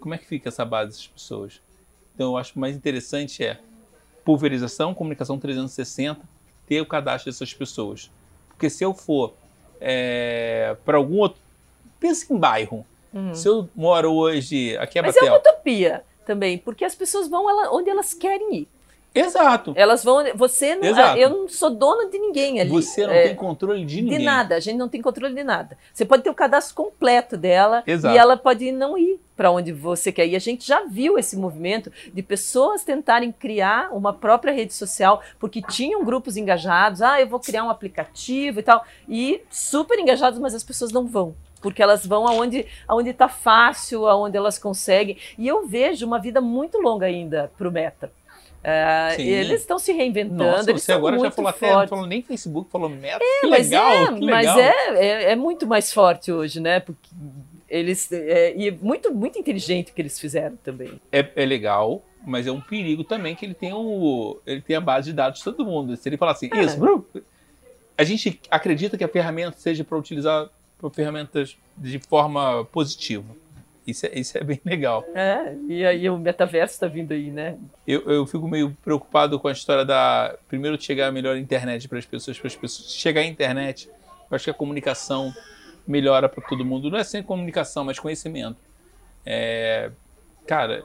[0.00, 1.62] como é que fica essa base dessas pessoas?
[2.14, 3.58] Então eu acho que o mais interessante é
[4.24, 6.20] pulverização, comunicação 360,
[6.66, 8.10] ter o cadastro dessas pessoas.
[8.48, 9.34] Porque se eu for
[9.80, 11.40] é, para algum outro.
[11.98, 12.86] Pensa em bairro.
[13.12, 13.34] Uhum.
[13.34, 15.28] Se eu moro hoje aqui é Mas Batel.
[15.28, 18.68] é uma utopia também, porque as pessoas vão onde elas querem ir.
[19.14, 19.72] Exato.
[19.76, 20.24] Elas vão.
[20.34, 20.84] Você não.
[20.84, 21.18] Exato.
[21.18, 22.70] Eu não sou dona de ninguém ali.
[22.70, 24.18] Você não é, tem controle de ninguém.
[24.18, 24.56] De nada.
[24.56, 25.76] A gente não tem controle de nada.
[25.92, 28.14] Você pode ter o cadastro completo dela Exato.
[28.14, 30.26] e ela pode não ir para onde você quer.
[30.26, 35.22] E a gente já viu esse movimento de pessoas tentarem criar uma própria rede social
[35.38, 37.02] porque tinham grupos engajados.
[37.02, 38.84] Ah, eu vou criar um aplicativo e tal.
[39.08, 44.06] E super engajados, mas as pessoas não vão porque elas vão aonde aonde está fácil,
[44.06, 45.16] aonde elas conseguem.
[45.36, 48.12] E eu vejo uma vida muito longa ainda para o Meta.
[48.68, 50.44] Uh, eles estão se reinventando.
[50.44, 51.68] Nossa, eles você agora já falou fortes.
[51.70, 53.18] até, não falou nem Facebook, falou Meta.
[53.22, 54.28] É, que legal, é, que legal.
[54.28, 56.78] Mas é, é, é, muito mais forte hoje, né?
[56.80, 57.08] Porque
[57.68, 61.00] eles é, e muito muito inteligente o que eles fizeram também.
[61.10, 63.72] É, é legal, mas é um perigo também que ele tem
[64.46, 65.96] ele tem a base de dados de todo mundo.
[65.96, 66.60] Se ele falar assim, é.
[66.60, 66.78] isso,
[67.96, 73.24] a gente acredita que a ferramenta seja para utilizar por ferramentas de forma positiva.
[73.88, 75.02] Isso é, isso é bem legal.
[75.14, 77.56] É, e aí o metaverso está vindo aí, né?
[77.86, 80.36] Eu, eu fico meio preocupado com a história da.
[80.46, 82.92] Primeiro, chegar a melhor internet para as pessoas, para as pessoas.
[82.92, 83.88] Chegar à internet,
[84.30, 85.32] eu acho que a comunicação
[85.86, 86.90] melhora para todo mundo.
[86.90, 88.58] Não é sem comunicação, mas conhecimento.
[89.24, 89.90] É,
[90.46, 90.84] cara,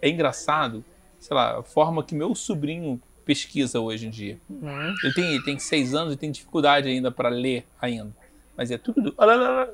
[0.00, 0.84] é engraçado,
[1.18, 4.38] sei lá, a forma que meu sobrinho pesquisa hoje em dia.
[4.48, 4.94] Uhum.
[5.02, 8.14] Ele, tem, ele tem seis anos e tem dificuldade ainda para ler ainda.
[8.56, 9.14] Mas é tudo.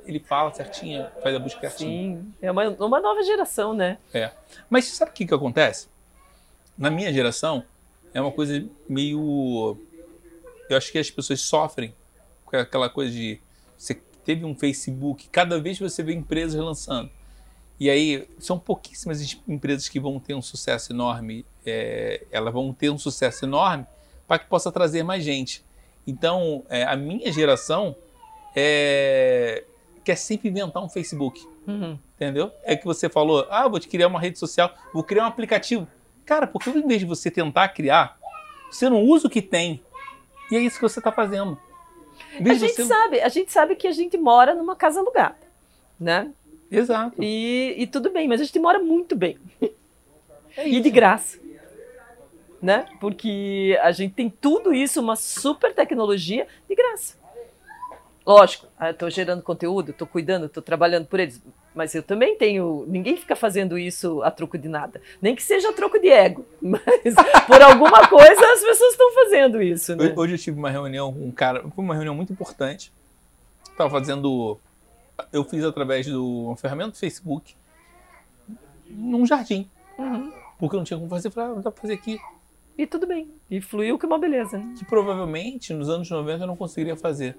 [0.05, 2.19] Ele fala certinho, faz a busca certinho.
[2.19, 3.99] Sim, é uma, uma nova geração, né?
[4.13, 4.33] É.
[4.69, 5.89] Mas sabe o que, que acontece?
[6.77, 7.65] Na minha geração,
[8.13, 9.79] é uma coisa meio.
[10.69, 11.95] Eu acho que as pessoas sofrem
[12.45, 13.41] com aquela coisa de.
[13.79, 17.11] Você teve um Facebook, cada vez você vê empresas lançando.
[17.79, 21.45] E aí, são pouquíssimas empresas que vão ter um sucesso enorme.
[21.65, 23.87] É, elas vão ter um sucesso enorme
[24.27, 25.65] para que possa trazer mais gente.
[26.07, 27.97] Então, é, a minha geração
[28.55, 29.65] é,
[30.05, 31.47] quer sempre inventar um Facebook.
[31.67, 31.99] Uhum.
[32.17, 32.51] Entendeu?
[32.65, 35.87] É que você falou, ah, vou te criar uma rede social, vou criar um aplicativo.
[36.25, 38.19] Cara, porque em vez de você tentar criar,
[38.71, 39.83] você não usa o que tem.
[40.51, 41.59] E é isso que você está fazendo.
[42.39, 42.85] A gente, você...
[42.85, 45.37] sabe, a gente sabe que a gente mora numa casa alugada,
[45.99, 46.31] né?
[46.71, 47.23] Exato.
[47.23, 49.39] E, e tudo bem, mas a gente mora muito bem.
[50.57, 51.41] É e de graça.
[52.61, 52.87] Né?
[53.01, 57.17] Porque a gente tem tudo isso, uma super tecnologia de graça.
[58.25, 61.43] Lógico, ah, estou gerando conteúdo, estou cuidando, estou trabalhando por eles,
[61.75, 62.85] mas eu também tenho.
[62.87, 66.45] Ninguém fica fazendo isso a troco de nada, nem que seja a troco de ego,
[66.61, 66.83] mas
[67.47, 69.97] por alguma coisa as pessoas estão fazendo isso.
[69.97, 70.13] Né?
[70.17, 72.93] Hoje eu tive uma reunião com um cara, foi uma reunião muito importante.
[73.69, 74.59] Estava fazendo.
[75.33, 77.55] Eu fiz através de uma ferramenta do Facebook
[78.89, 79.69] num jardim.
[79.99, 80.33] Uhum.
[80.59, 82.21] Porque eu não tinha como fazer, falei, ah, dá para fazer aqui.
[82.77, 83.29] E tudo bem.
[83.51, 84.59] E fluiu que uma beleza.
[84.59, 84.75] Né?
[84.79, 87.37] Que provavelmente nos anos 90 eu não conseguiria fazer.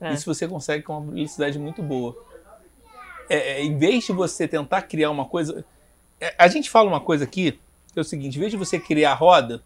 [0.00, 0.12] É.
[0.12, 2.16] Isso você consegue com uma velocidade muito boa.
[3.28, 5.64] É, é, em vez de você tentar criar uma coisa.
[6.20, 7.58] É, a gente fala uma coisa aqui,
[7.92, 9.62] que é o seguinte: em vez de você criar a roda,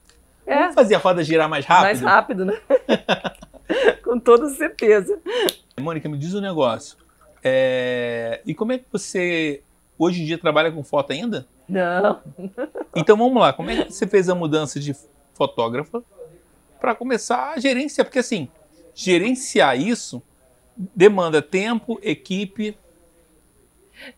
[0.47, 0.59] é.
[0.59, 1.85] vamos fazer a roda girar mais rápido?
[1.85, 2.61] Mais rápido, né?
[4.05, 5.19] com toda certeza.
[5.79, 6.97] Mônica, me diz um negócio.
[7.43, 9.63] É, e como é que você
[9.99, 11.47] hoje em dia trabalha com foto ainda?
[11.69, 12.21] Não.
[12.93, 14.97] Então vamos lá, como é que você fez a mudança de
[15.33, 16.03] fotógrafa
[16.81, 18.05] para começar a gerência?
[18.05, 18.49] Porque assim,
[18.95, 20.23] gerenciar isso
[20.95, 22.77] demanda tempo, equipe.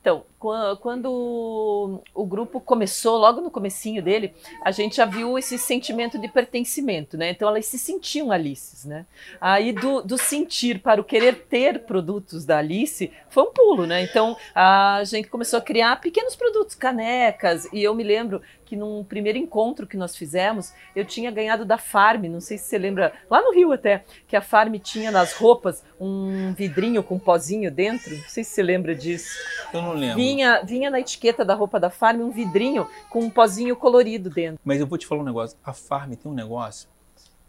[0.00, 4.32] Então, quando o grupo começou, logo no comecinho dele,
[4.64, 7.30] a gente já viu esse sentimento de pertencimento, né?
[7.30, 9.06] Então elas se sentiam Alices, né?
[9.40, 14.02] Aí do, do sentir para o querer ter produtos da Alice foi um pulo, né?
[14.02, 18.40] Então a gente começou a criar pequenos produtos, canecas, e eu me lembro
[18.72, 22.64] que num primeiro encontro que nós fizemos, eu tinha ganhado da Farm, não sei se
[22.64, 27.16] você lembra, lá no Rio até, que a Farm tinha nas roupas um vidrinho com
[27.16, 29.28] um pozinho dentro, não sei se você lembra disso.
[29.74, 30.16] Eu não lembro.
[30.16, 34.58] Vinha, vinha na etiqueta da roupa da Farm um vidrinho com um pozinho colorido dentro.
[34.64, 36.88] Mas eu vou te falar um negócio, a Farm tem um negócio,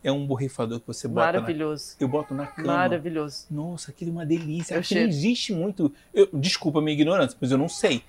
[0.03, 1.95] é um borrifador que você bota Maravilhoso.
[1.97, 2.67] Na, eu boto na cama.
[2.67, 3.45] Maravilhoso.
[3.49, 4.73] Nossa, aquilo é uma delícia.
[4.73, 5.89] Eu Aquilo não existe muito.
[6.13, 8.03] Eu, desculpa a minha ignorância, mas eu não sei.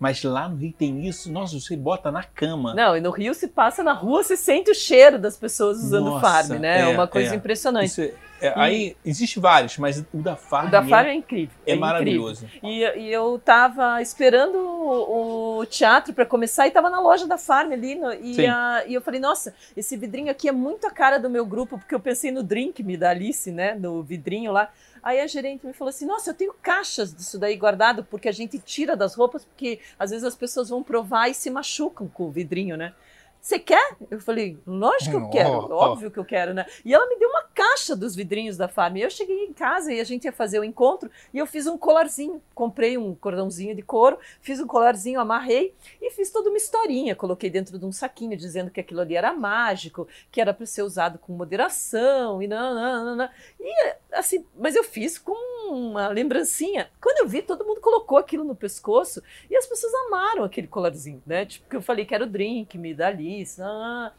[0.00, 2.72] Mas lá no Rio tem isso, nossa, você bota na cama.
[2.74, 6.06] Não, e no Rio se passa na rua, você sente o cheiro das pessoas usando
[6.06, 6.78] Nossa, farm, né?
[6.78, 7.36] É, é, uma coisa é.
[7.36, 7.84] impressionante.
[7.86, 11.50] Isso é- é, aí existe vários, mas o da Farm, O da farm é incrível.
[11.58, 11.80] é, incrível.
[11.80, 12.46] maravilhoso.
[12.62, 17.36] E, e eu tava esperando o, o teatro para começar e tava na loja da
[17.36, 17.94] Farm ali.
[17.96, 21.28] no- e, a- e eu falei, nossa, esse vidrinho aqui é muito a cara do
[21.28, 23.74] meu grupo, porque eu pensei no drink me da Alice, né?
[23.74, 24.70] No vidrinho lá.
[25.02, 28.32] Aí a gerente me falou assim: Nossa, eu tenho caixas disso daí guardado, porque a
[28.32, 32.24] gente tira das roupas, porque às vezes as pessoas vão provar e se machucam com
[32.24, 32.94] o vidrinho, né?
[33.40, 33.96] Você quer?
[34.10, 35.92] Eu falei, lógico que eu Hum, quero, ó.
[35.92, 36.66] óbvio que eu quero, né?
[36.84, 38.96] E ela me deu uma caixa dos vidrinhos da Farm.
[38.98, 41.78] Eu cheguei em casa e a gente ia fazer o encontro e eu fiz um
[41.78, 42.42] colarzinho.
[42.54, 47.16] Comprei um cordãozinho de couro, fiz um colarzinho, amarrei e fiz toda uma historinha.
[47.16, 50.82] Coloquei dentro de um saquinho dizendo que aquilo ali era mágico, que era para ser
[50.82, 53.28] usado com moderação e não.
[53.58, 55.32] E assim, mas eu fiz com
[55.72, 56.90] uma lembrancinha.
[57.00, 61.22] Quando eu vi, todo mundo colocou aquilo no pescoço e as pessoas amaram aquele colarzinho,
[61.26, 61.46] né?
[61.46, 63.60] Tipo, que eu falei que era o drink, me dá Alice.
[63.62, 64.12] Ah.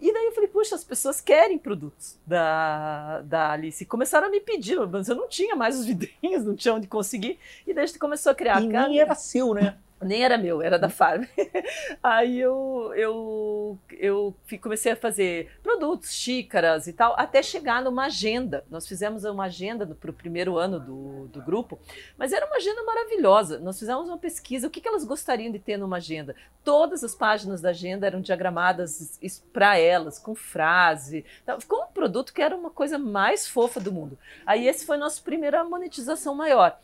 [0.00, 3.82] E daí eu falei, puxa, as pessoas querem produtos da, da Alice.
[3.82, 6.86] E começaram a me pedir, mas eu não tinha mais os vidrinhos, não tinha onde
[6.86, 7.38] conseguir.
[7.66, 8.62] E daí a gente começou a criar.
[8.62, 9.76] E Cara, nem era seu, né?
[10.04, 11.24] Nem era meu, era da Farm.
[12.02, 18.64] Aí eu, eu, eu comecei a fazer produtos, xícaras e tal, até chegar numa agenda.
[18.70, 21.78] Nós fizemos uma agenda para o primeiro ano do, do grupo,
[22.16, 23.58] mas era uma agenda maravilhosa.
[23.58, 26.36] Nós fizemos uma pesquisa, o que, que elas gostariam de ter numa agenda.
[26.62, 29.18] Todas as páginas da agenda eram diagramadas
[29.52, 31.24] para elas, com frase.
[31.42, 34.18] Então, ficou um produto que era uma coisa mais fofa do mundo.
[34.46, 36.78] Aí esse foi nossa primeira monetização maior.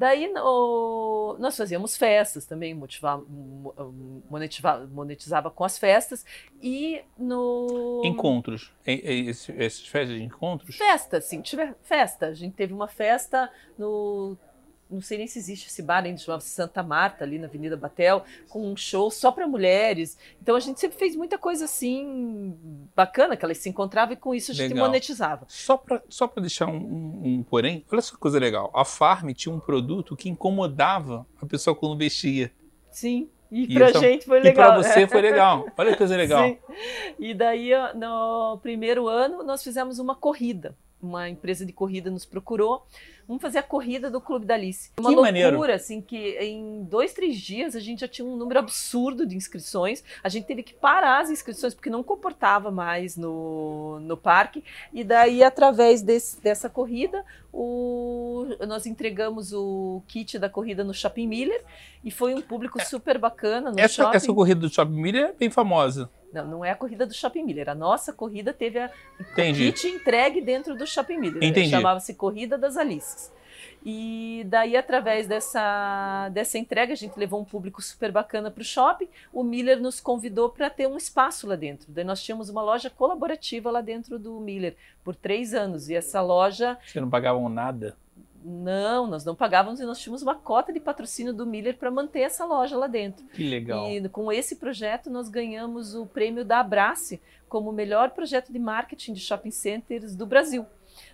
[0.00, 3.74] Daí no- nós fazíamos festas também, motivava, mo-
[4.30, 6.24] monetizava, monetizava com as festas
[6.62, 8.72] e no Encontros.
[8.86, 10.74] Esse- Essas festas de encontros?
[10.74, 12.28] festa, sim, tiver festa.
[12.28, 14.38] A gente teve uma festa no
[14.90, 18.24] não sei nem se existe esse bar ainda, chamava Santa Marta, ali na Avenida Batel,
[18.48, 20.18] com um show só para mulheres.
[20.42, 22.54] Então a gente sempre fez muita coisa assim
[22.94, 24.86] bacana, que elas se encontravam e com isso a gente Legal.
[24.86, 25.44] monetizava.
[25.48, 28.70] Só para só pra deixar um, um- um porém, olha só que coisa legal.
[28.74, 32.50] A Farm tinha um produto que incomodava a pessoa quando vestia.
[32.90, 33.28] Sim.
[33.50, 34.68] E, E pra essa- gente foi E legal.
[34.74, 35.66] para você foi legal.
[35.76, 36.46] Olha que coisa legal.
[36.48, 36.58] Sim.
[37.18, 40.76] E daí, no primeiro ano, nós fizemos uma corrida.
[41.02, 42.86] Uma empresa de corrida nos procurou.
[43.30, 44.90] Vamos fazer a corrida do Clube da Alice.
[44.98, 45.72] Uma Que loucura, maneiro.
[45.72, 50.02] assim, que em dois, três dias a gente já tinha um número absurdo de inscrições.
[50.20, 54.64] A gente teve que parar as inscrições porque não comportava mais no, no parque.
[54.92, 61.28] E daí, através desse- dessa corrida, o- nós entregamos o kit da corrida no Shopping
[61.28, 61.62] Miller.
[62.02, 64.16] E foi um público super bacana no Essa, shopping.
[64.16, 66.10] essa corrida do Shopping Miller é bem famosa.
[66.32, 67.68] Não, não é a corrida do Shopping Miller.
[67.68, 68.88] A nossa corrida teve a
[69.32, 69.72] Entendi.
[69.72, 71.42] kit entregue dentro do Shopping Miller.
[71.42, 71.68] Entendi.
[71.70, 73.19] Chamava-se Corrida das Alices.
[73.84, 78.64] E daí, através dessa, dessa entrega, a gente levou um público super bacana para o
[78.64, 79.08] shopping.
[79.32, 81.90] O Miller nos convidou para ter um espaço lá dentro.
[81.90, 85.88] Daí nós tínhamos uma loja colaborativa lá dentro do Miller por três anos.
[85.88, 87.96] E essa loja Vocês não pagavam nada.
[88.44, 92.20] não, nós não pagávamos e nós tínhamos uma cota de patrocínio do Miller para manter
[92.20, 93.24] essa loja lá dentro.
[93.34, 93.90] Que legal.
[93.90, 99.12] E com esse projeto nós ganhamos o prêmio da Abrace como melhor projeto de marketing
[99.14, 100.64] de shopping centers do Brasil.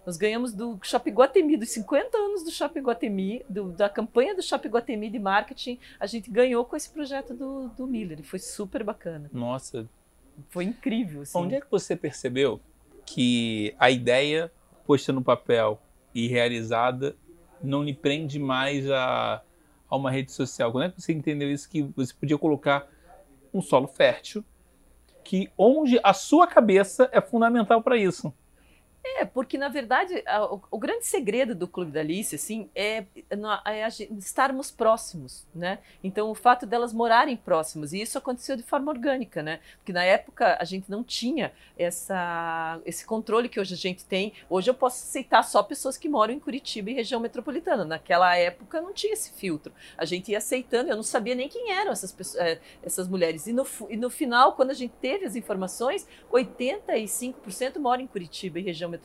[0.07, 4.43] Nós ganhamos do Shopping Guatemi, dos 50 anos do Shopping Guatemi, do- da campanha do
[4.43, 8.23] Shopping Guatemi de marketing, a gente ganhou com esse projeto do, do Miller.
[8.23, 9.29] Foi super bacana.
[9.33, 9.89] Nossa,
[10.49, 11.23] Foi incrível.
[11.23, 11.37] Assim.
[11.37, 12.61] onde é que você percebeu
[13.05, 14.53] que a ideia
[14.87, 15.81] posta no papel
[16.15, 17.17] e realizada
[17.61, 19.43] não lhe prende mais a,
[19.91, 20.71] a uma rede social?
[20.71, 22.87] Quando é que você entendeu isso que você podia colocar
[23.53, 24.45] um solo fértil
[25.25, 28.33] que onde a sua cabeça é fundamental para isso?
[29.15, 33.05] É, porque na verdade a, o, o, grande segredo do Clube da Alice, assim, é,
[33.31, 33.89] é, é
[34.19, 35.79] estarmos próximos, né?
[36.03, 39.61] Então o fato delas morarem próximas e isso aconteceu de forma orgânica, né?
[39.79, 44.33] Porque na época a gente não tinha essa, esse controle que hoje a gente tem.
[44.51, 47.85] Hoje eu posso aceitar só pessoas que moram em Curitiba e região metropolitana.
[47.85, 49.73] Naquela época não tinha esse filtro.
[49.97, 50.91] A gente ia aceitando.
[50.91, 53.47] Eu não sabia nem quem eram essas pessoas, é, essas mulheres.
[53.47, 58.59] E no, e no final, quando a gente teve as informações, 85% moram em Curitiba
[58.59, 58.96] e região metropolitana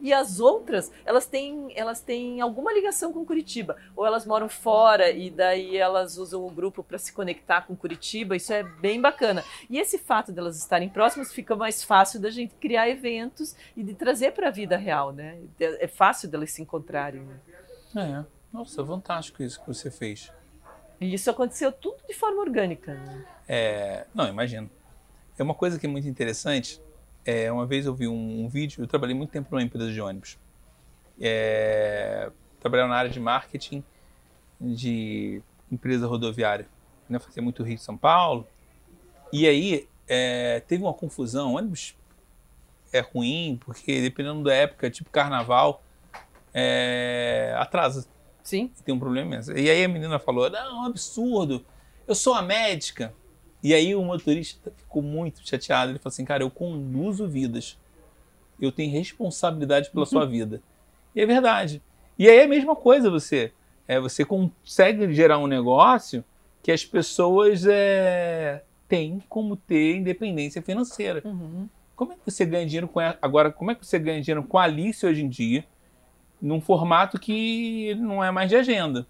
[0.00, 3.76] e as outras elas têm elas têm alguma ligação com Curitiba.
[3.94, 8.36] Ou elas moram fora e daí elas usam o grupo para se conectar com Curitiba
[8.36, 9.44] isso é bem bacana.
[9.68, 13.94] E esse fato delas estarem próximas fica mais fácil da gente criar eventos e de
[13.94, 15.38] trazer para a vida real né?
[15.58, 18.24] É, é fácil delas se encontrarem né?
[18.24, 18.36] é.
[18.52, 20.32] Nossa fantástico isso que você fez.
[21.00, 23.24] E isso aconteceu tudo de forma orgânica né?
[23.48, 24.70] é não imagino.
[25.38, 26.80] É uma coisa que é muito interessante
[27.26, 30.00] é, uma vez eu vi um, um, vídeo, eu trabalhei muito tempo numa empresa de
[30.00, 30.38] ônibus.
[31.20, 33.82] É, trabalhava na área de marketing
[34.60, 36.68] de empresa rodoviária.
[37.08, 37.18] Né?
[37.18, 38.46] Fazia muito Rio de São Paulo.
[39.32, 41.54] E aí é, teve uma confusão.
[41.54, 41.96] O ônibus
[42.92, 45.82] é ruim, porque dependendo da época, tipo carnaval,
[46.54, 48.06] é, atrasa.
[48.44, 48.70] Sim.
[48.84, 49.58] Tem um problema mesmo.
[49.58, 51.66] E aí a menina falou: Não, é um absurdo.
[52.06, 53.12] Eu sou a médica.
[53.62, 55.92] E aí o motorista ficou muito chateado.
[55.92, 57.78] Ele falou assim: cara, eu conduzo vidas.
[58.60, 60.62] Eu tenho responsabilidade pela sua vida.
[61.14, 61.82] E é verdade.
[62.18, 63.52] E aí é a mesma coisa você.
[63.86, 66.24] É, você consegue gerar um negócio
[66.62, 71.22] que as pessoas é, têm como ter independência financeira.
[71.24, 71.68] Uhum.
[71.94, 73.52] Como é que você ganha dinheiro com a, agora?
[73.52, 75.64] Como é que você ganha dinheiro com a Alice hoje em dia,
[76.40, 79.06] num formato que não é mais de agenda?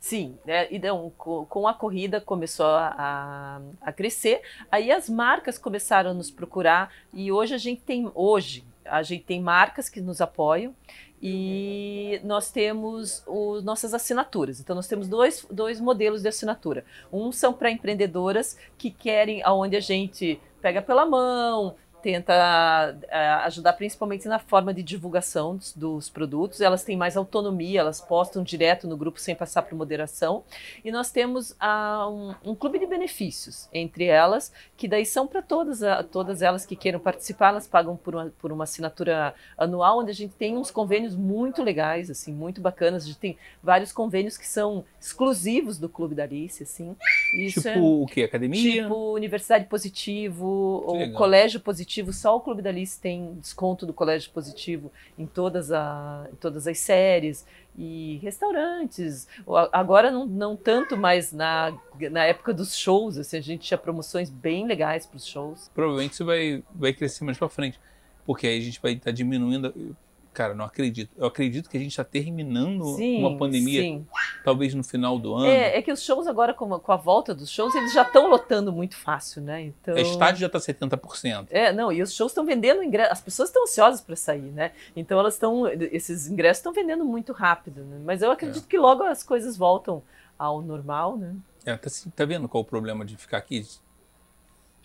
[0.00, 0.68] Sim, né?
[0.70, 6.92] então, com a corrida começou a, a, crescer, aí as marcas começaram a nos procurar
[7.12, 10.74] e hoje a gente tem hoje a gente tem marcas que nos apoiam
[11.20, 14.60] e nós temos os, nossas assinaturas.
[14.60, 16.84] Então nós temos dois, dois modelos de assinatura.
[17.12, 21.76] Um são para empreendedoras que querem aonde a gente pega pela mão,
[22.06, 26.60] tenta uh, ajudar principalmente na forma de divulgação dos, dos, produtos.
[26.60, 30.44] Elas têm mais autonomia, elas postam direto no grupo sem passar por moderação.
[30.84, 35.42] E nós temos uh, um, um, clube de benefícios entre elas, que daí são para
[35.42, 35.80] todas,
[36.12, 40.14] todas elas que queiram participar, elas pagam por uma, por uma assinatura anual, onde a
[40.14, 43.02] gente tem uns convênios muito legais, assim, muito bacanas.
[43.02, 46.94] A gente tem vários convênios que são exclusivos do Clube da Alice, assim.
[47.36, 48.22] Isso tipo é, o que?
[48.22, 48.82] Academia?
[48.82, 53.92] Tipo Universidade Positivo, ou Colégio Positivo positivo, só o Clube da Alice tem desconto do
[53.92, 59.28] colégio positivo em todas, a, em todas as séries e restaurantes.
[59.72, 61.72] Agora não, não tanto, mas na,
[62.10, 65.70] na época dos shows, assim, a gente tinha promoções bem legais para os shows.
[65.74, 67.80] Provavelmente isso vai, vai crescer mais para frente,
[68.24, 69.96] porque aí a gente vai estar tá diminuindo
[70.36, 71.10] Cara, não acredito.
[71.16, 74.06] Eu acredito que a gente está terminando sim, uma pandemia, sim.
[74.44, 75.46] talvez no final do ano.
[75.46, 78.02] É, é que os shows agora, com a, com a volta dos shows, eles já
[78.02, 79.62] estão lotando muito fácil, né?
[79.62, 79.94] Então...
[79.94, 81.46] O estádio já está 70%.
[81.48, 83.12] É, não, e os shows estão vendendo ingressos.
[83.12, 84.72] As pessoas estão ansiosas para sair, né?
[84.94, 85.66] Então elas estão.
[85.68, 87.98] Esses ingressos estão vendendo muito rápido, né?
[88.04, 88.68] Mas eu acredito é.
[88.68, 90.02] que logo as coisas voltam
[90.38, 91.34] ao normal, né?
[91.64, 93.66] É, tá, tá vendo qual o problema de ficar aqui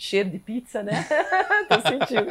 [0.01, 1.05] cheiro de pizza, né?
[1.69, 2.27] Tô sentindo.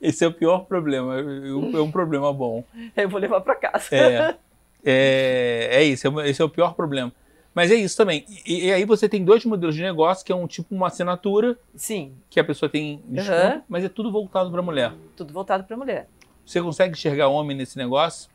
[0.00, 1.18] Esse é o pior problema.
[1.18, 2.64] É um problema bom.
[2.96, 3.94] Eu vou levar para casa.
[3.94, 4.36] É,
[4.84, 6.20] é, é isso.
[6.20, 7.12] É esse é o pior problema.
[7.54, 8.24] Mas é isso também.
[8.46, 11.58] E, e, aí você tem dois modelos de negócio, que é um tipo uma assinatura.
[11.74, 12.14] Sim.
[12.30, 13.62] Que a pessoa tem desconto, uhum.
[13.68, 14.92] mas é tudo voltado para mulher.
[15.16, 16.08] Tudo voltado para mulher.
[16.46, 18.30] Você consegue enxergar homem nesse negócio?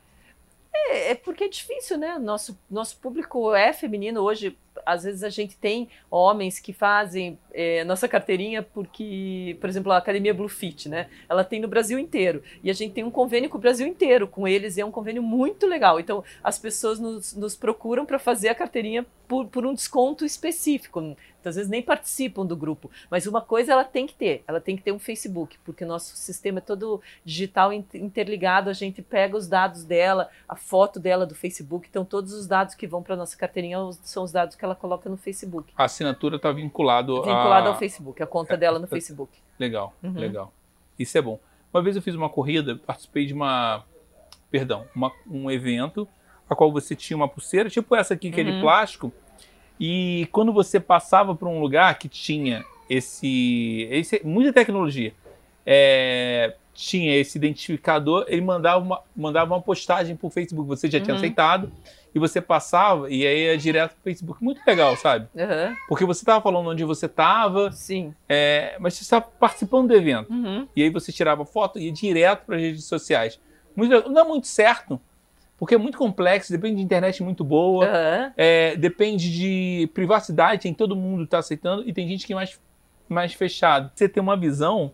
[0.73, 2.19] É, é porque é difícil, né?
[2.19, 4.57] Nosso, nosso público é feminino hoje.
[4.85, 9.97] Às vezes a gente tem homens que fazem é, nossa carteirinha porque, por exemplo, a
[9.97, 11.07] Academia Blue Fit, né?
[11.29, 12.43] Ela tem no Brasil inteiro.
[12.63, 14.91] E a gente tem um convênio com o Brasil inteiro com eles e é um
[14.91, 15.99] convênio muito legal.
[15.99, 20.99] Então as pessoas nos, nos procuram para fazer a carteirinha por, por um desconto específico.
[20.99, 22.89] Então, às vezes nem participam do grupo.
[23.09, 25.87] Mas uma coisa ela tem que ter, ela tem que ter um Facebook, porque o
[25.87, 31.25] nosso sistema é todo digital interligado, a gente pega os dados dela, a foto dela
[31.25, 34.62] do Facebook, então todos os dados que vão para nossa carteirinha são os dados que
[34.65, 35.73] ela coloca no Facebook.
[35.75, 37.71] A assinatura está vinculado, vinculado a...
[37.71, 39.37] ao Facebook, a conta é, dela no é, Facebook.
[39.59, 40.13] Legal, uhum.
[40.13, 40.53] legal.
[40.97, 41.39] Isso é bom.
[41.73, 43.83] Uma vez eu fiz uma corrida, participei de uma,
[44.51, 46.07] perdão, uma, um evento
[46.49, 48.47] a qual você tinha uma pulseira, tipo essa aqui que uhum.
[48.47, 48.61] é de uhum.
[48.61, 49.13] plástico,
[49.79, 55.13] e quando você passava por um lugar que tinha esse, esse muita tecnologia,
[55.65, 61.03] é, tinha esse identificador, ele mandava uma, mandava uma postagem por Facebook, você já uhum.
[61.03, 61.71] tinha aceitado,
[62.13, 64.43] e você passava e aí é direto pro Facebook.
[64.43, 65.27] Muito legal, sabe?
[65.37, 65.75] Aham.
[65.87, 68.13] Porque você tava falando onde você tava, Sim.
[68.29, 70.31] é, mas você estava participando do evento.
[70.31, 70.67] Uhum.
[70.75, 73.39] E aí você tirava foto e ia direto para as redes sociais.
[73.75, 75.01] Muito não é muito certo,
[75.57, 78.33] porque é muito complexo, depende de internet muito boa, Aham.
[78.37, 82.59] é, depende de privacidade, tem todo mundo tá aceitando, e tem gente que é mais,
[83.09, 83.91] mais fechado.
[83.95, 84.91] Você tem uma visão,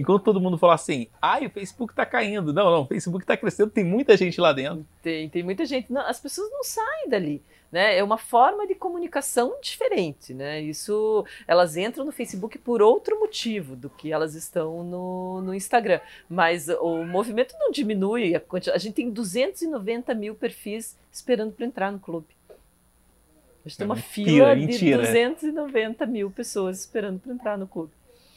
[0.00, 2.52] enquanto todo mundo fala assim, ai, o Facebook tá caindo.
[2.52, 4.86] Não, não, o Facebook tá crescendo, tem muita gente lá dentro.
[5.02, 5.92] Tem, tem muita gente.
[5.92, 7.42] não, as pessoas não saem dali.
[7.70, 7.98] Né?
[7.98, 10.34] É uma forma de comunicação diferente.
[10.34, 10.60] Né?
[10.60, 16.00] Isso, elas entram no Facebook por outro motivo do que elas estão no, no Instagram.
[16.28, 18.34] Mas o movimento não diminui.
[18.34, 18.42] A,
[18.74, 22.26] a gente tem 290 mil perfis esperando para entrar no clube.
[23.64, 24.98] A gente tem uma Mentira, fila de mentira.
[24.98, 27.92] 290 mil pessoas esperando para entrar no clube.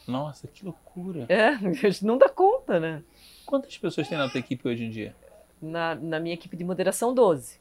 [0.06, 1.26] Nossa, que loucura.
[1.28, 3.02] É, a gente não dá conta, né?
[3.46, 5.14] Quantas pessoas tem na tua equipe hoje em dia?
[5.60, 7.58] Na, na minha equipe de moderação, 12.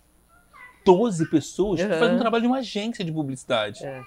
[0.85, 1.79] 12 pessoas?
[1.79, 1.99] Tu Uhum.
[1.99, 3.85] faz um trabalho de uma agência de publicidade.
[3.85, 4.01] É.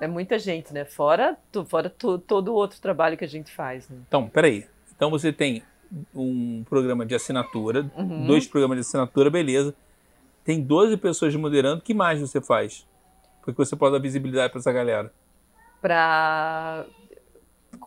[0.00, 0.84] É muita gente, né?
[0.84, 3.98] Fora, tu- fora to- todo o outro trabalho que a gente faz, né?
[4.08, 4.66] Então, peraí.
[4.96, 5.62] Então você tem
[6.14, 8.26] um programa de assinatura, Uhum.
[8.26, 9.74] dois programas de assinatura, beleza.
[10.44, 12.86] Tem 12 pessoas moderando, que mais você faz?
[13.42, 15.12] Porque você pode dar visibilidade para essa galera.
[15.82, 16.86] Pra.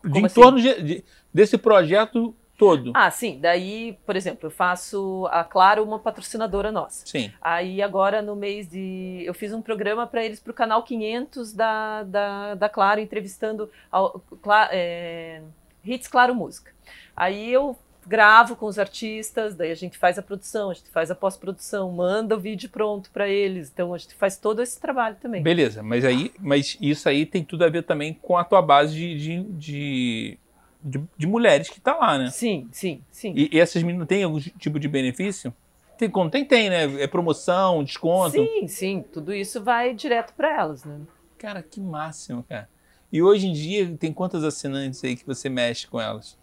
[0.04, 0.40] De em assim?
[0.40, 2.92] torno de- de- desse projeto todo.
[2.94, 3.38] Ah, sim.
[3.40, 7.04] Daí, por exemplo, eu faço a Claro uma patrocinadora nossa.
[7.06, 7.32] Sim.
[7.40, 9.22] Aí agora no mês de.
[9.26, 13.68] Eu fiz um programa para eles para o canal 500 da, da, da Claro, entrevistando
[13.90, 15.42] ao, Cla- é,
[15.84, 16.72] Hits Claro Música.
[17.16, 17.76] Aí eu
[18.06, 21.90] gravo com os artistas, daí a gente faz a produção, a gente faz a pós-produção,
[21.92, 23.70] manda o vídeo pronto para eles.
[23.72, 25.42] Então a gente faz todo esse trabalho também.
[25.42, 28.94] Beleza, mas aí, mas isso aí tem tudo a ver também com a tua base
[28.94, 30.38] de, de, de,
[30.82, 32.30] de- de mulheres que tá lá, né?
[32.30, 33.32] Sim, sim, sim.
[33.36, 35.52] E, e essas meninas têm algum tipo de benefício?
[35.96, 37.02] Tem, como tem, tem, né?
[37.02, 38.32] É promoção, desconto.
[38.32, 41.00] Sim, sim, tudo isso vai direto para elas, né?
[41.38, 42.68] Cara, que máximo, cara.
[43.12, 46.36] E hoje em dia, tem quantas assinantes aí que você mexe com elas?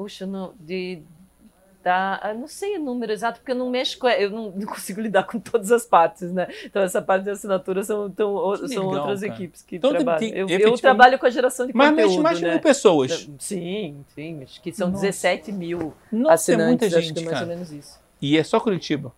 [0.00, 1.02] Puxa, não, de
[1.82, 4.66] da, eu não sei o número exato porque eu não mexo com, eu não, não
[4.66, 6.48] consigo lidar com todas as partes, né?
[6.64, 9.32] Então essa parte de assinatura são, tão, são legal, outras cara.
[9.34, 10.18] equipes que Então trabalham.
[10.18, 12.50] tem eu, eu trabalho com a geração de Mas conteúdo, mexe mais de né?
[12.52, 13.28] mil pessoas.
[13.38, 15.02] Sim, sim, acho que são Nossa.
[15.02, 17.46] 17 mil Nossa, é assinantes, muita acho que gente, é mais ou cara.
[17.46, 18.00] menos isso.
[18.22, 19.12] E é só Curitiba.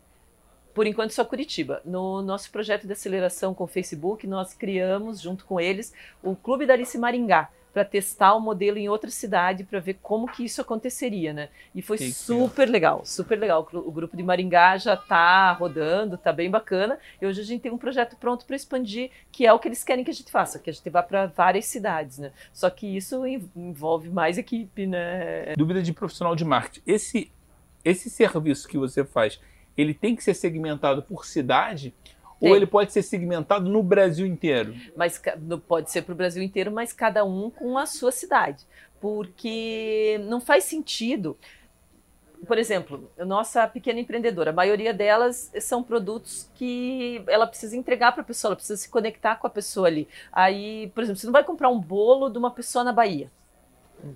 [0.74, 1.80] Por enquanto, só Curitiba.
[1.84, 5.92] No nosso projeto de aceleração com o Facebook, nós criamos, junto com eles,
[6.24, 10.26] o Clube da Alice Maringá, para testar o modelo em outra cidade, para ver como
[10.26, 11.48] que isso aconteceria, né?
[11.74, 13.66] E foi Que super legal, super legal.
[13.72, 16.98] O grupo de Maringá já está rodando, está bem bacana.
[17.20, 19.82] E hoje a gente tem um projeto pronto para expandir, que é o que eles
[19.82, 22.30] querem que a gente faça, que a gente vá para várias cidades, né?
[22.52, 25.54] Só que isso en- envolve mais equipe, né?
[25.56, 26.82] Dúvida de profissional de marketing.
[26.86, 27.32] Esse,
[27.84, 29.40] esse serviço que você faz,
[29.76, 31.94] ele tem que ser segmentado por cidade?
[32.42, 32.56] Ou Tem.
[32.56, 34.74] ele pode ser segmentado no Brasil inteiro?
[34.96, 35.22] mas
[35.68, 38.64] pode ser para o Brasil inteiro, mas cada um com a sua cidade,
[39.00, 41.38] porque não faz sentido.
[42.44, 48.22] Por exemplo, nossa pequena empreendedora, a maioria delas são produtos que ela precisa entregar para
[48.22, 50.08] a pessoa, ela precisa se conectar com a pessoa ali.
[50.32, 53.30] Aí, por exemplo, você não vai comprar um bolo de uma pessoa na Bahia.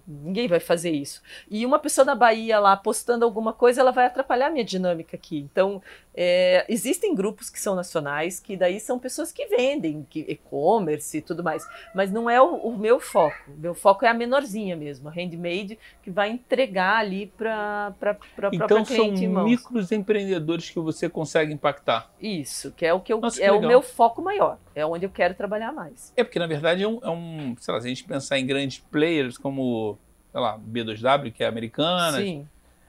[0.06, 1.22] Ninguém vai fazer isso.
[1.50, 5.16] E uma pessoa na Bahia lá postando alguma coisa, ela vai atrapalhar a minha dinâmica
[5.16, 5.38] aqui.
[5.38, 5.82] Então,
[6.14, 11.20] é, existem grupos que são nacionais, que daí são pessoas que vendem, que e-commerce e
[11.20, 11.66] tudo mais.
[11.94, 13.36] Mas não é o, o meu foco.
[13.48, 18.50] O meu foco é a menorzinha mesmo, a handmade, que vai entregar ali para a
[18.52, 19.10] Então são
[19.44, 22.10] micros empreendedores que você consegue impactar.
[22.20, 24.58] Isso, que é o que eu, Nossa, que é o meu foco maior.
[24.74, 26.12] É onde eu quero trabalhar mais.
[26.16, 28.46] É porque, na verdade, é um, é um- sei lá, se a gente pensar em
[28.46, 29.62] grandes players como,
[30.32, 32.46] sei lá, B2W, que é americana, Sim.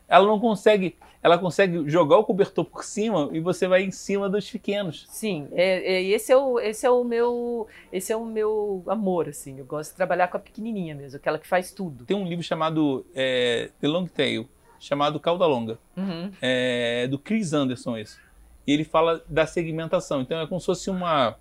[0.08, 4.30] ela não consegue, ela consegue jogar o cobertor por cima e você vai em cima
[4.30, 5.06] dos pequenos.
[5.10, 9.30] Sim, é, é- esse, é o, esse é o meu esse é o meu amor,
[9.30, 9.58] assim.
[9.60, 12.06] Eu gosto de trabalhar com a pequenininha mesmo, aquela que faz tudo.
[12.06, 14.48] Tem um livro chamado é, The Long Tail,
[14.80, 16.32] chamado Cauda Longa, Uhum.
[16.42, 18.20] é, do Chris Anderson, isso.
[18.68, 20.22] E ele fala da segmentação.
[20.22, 21.38] Então é como se fosse uma.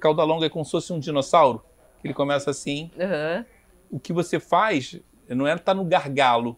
[0.00, 1.60] Cauda longa é como se fosse um dinossauro.
[2.04, 2.90] Ele começa assim.
[2.98, 3.44] Aham.
[3.92, 6.56] O que você faz não é estar no gargalo,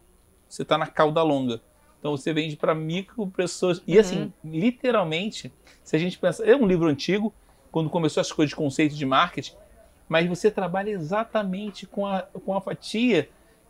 [0.49, 1.61] você está na cauda longa.
[1.99, 3.81] Então você vende para micro pessoas.
[3.85, 3.99] E Uhum.
[3.99, 6.43] assim, literalmente, se a gente pensa.
[6.45, 7.33] É um livro antigo,
[7.71, 9.55] quando começou as coisas de conceito de marketing,
[10.07, 13.29] mas você trabalha exatamente com a, com a fatia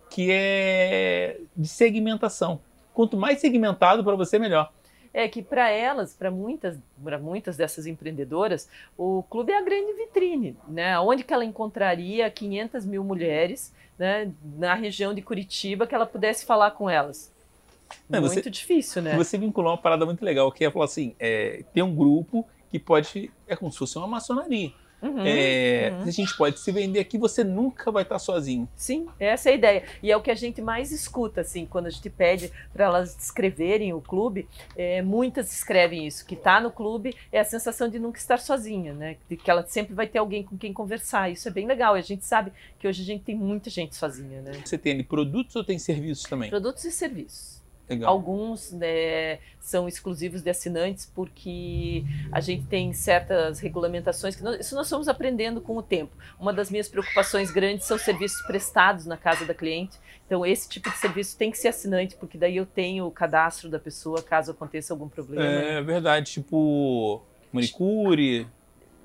[0.09, 2.59] que é de segmentação.
[2.93, 4.71] Quanto mais segmentado para você, melhor.
[5.17, 9.93] É que para elas, para muitas, para muitas dessas empreendedoras, o clube é a grande
[9.93, 10.99] vitrine, né?
[10.99, 16.45] Onde que ela encontraria 500 mil mulheres, né, na região de Curitiba, que ela pudesse
[16.45, 17.31] falar com elas.
[18.09, 19.15] Não, muito você- difícil, né?
[19.15, 22.77] Você vinculou uma parada muito legal, que é falar assim, é, tem um grupo que
[22.77, 24.73] pode, é como se fosse uma maçonaria.
[25.01, 26.03] Uhum, É, uhum.
[26.03, 28.67] A gente pode se vender aqui, você nunca vai estar sozinho.
[28.75, 29.83] Sim, essa é a ideia.
[30.01, 33.15] E é o que a gente mais escuta, assim, quando a gente pede para elas
[33.15, 37.99] descreverem o clube, é, muitas escrevem isso, que tá no clube é a sensação de
[37.99, 39.17] nunca estar sozinha, né?
[39.29, 41.29] De que ela sempre vai ter alguém com quem conversar.
[41.29, 41.95] Isso é bem legal.
[41.95, 44.51] E a gente sabe que hoje a gente tem muita gente sozinha, né?
[44.63, 46.49] Você tem produtos ou tem serviços também?
[46.49, 47.54] Produtos e serviços.
[47.87, 48.09] Legal.
[48.09, 54.75] Alguns né, são exclusivos de assinantes porque a gente tem certas regulamentações que nós, isso
[54.75, 56.11] nós fomos aprendendo com o tempo.
[56.39, 59.99] Uma das minhas preocupações grandes são serviços prestados na casa da cliente.
[60.25, 63.69] Então esse tipo de serviço tem que ser assinante porque daí eu tenho o cadastro
[63.69, 65.45] da pessoa caso aconteça algum problema.
[65.45, 67.21] É verdade, tipo
[67.53, 68.47] manicure.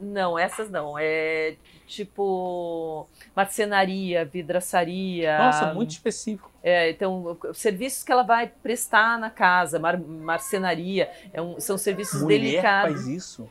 [0.00, 0.94] Não, essas não.
[0.98, 5.36] É tipo marcenaria, vidraçaria.
[5.38, 6.50] Nossa, muito específico.
[6.62, 12.22] É, então, serviços que ela vai prestar na casa, mar- marcenaria, é um- são serviços
[12.22, 12.94] Mulher delicados.
[12.96, 13.48] faz isso.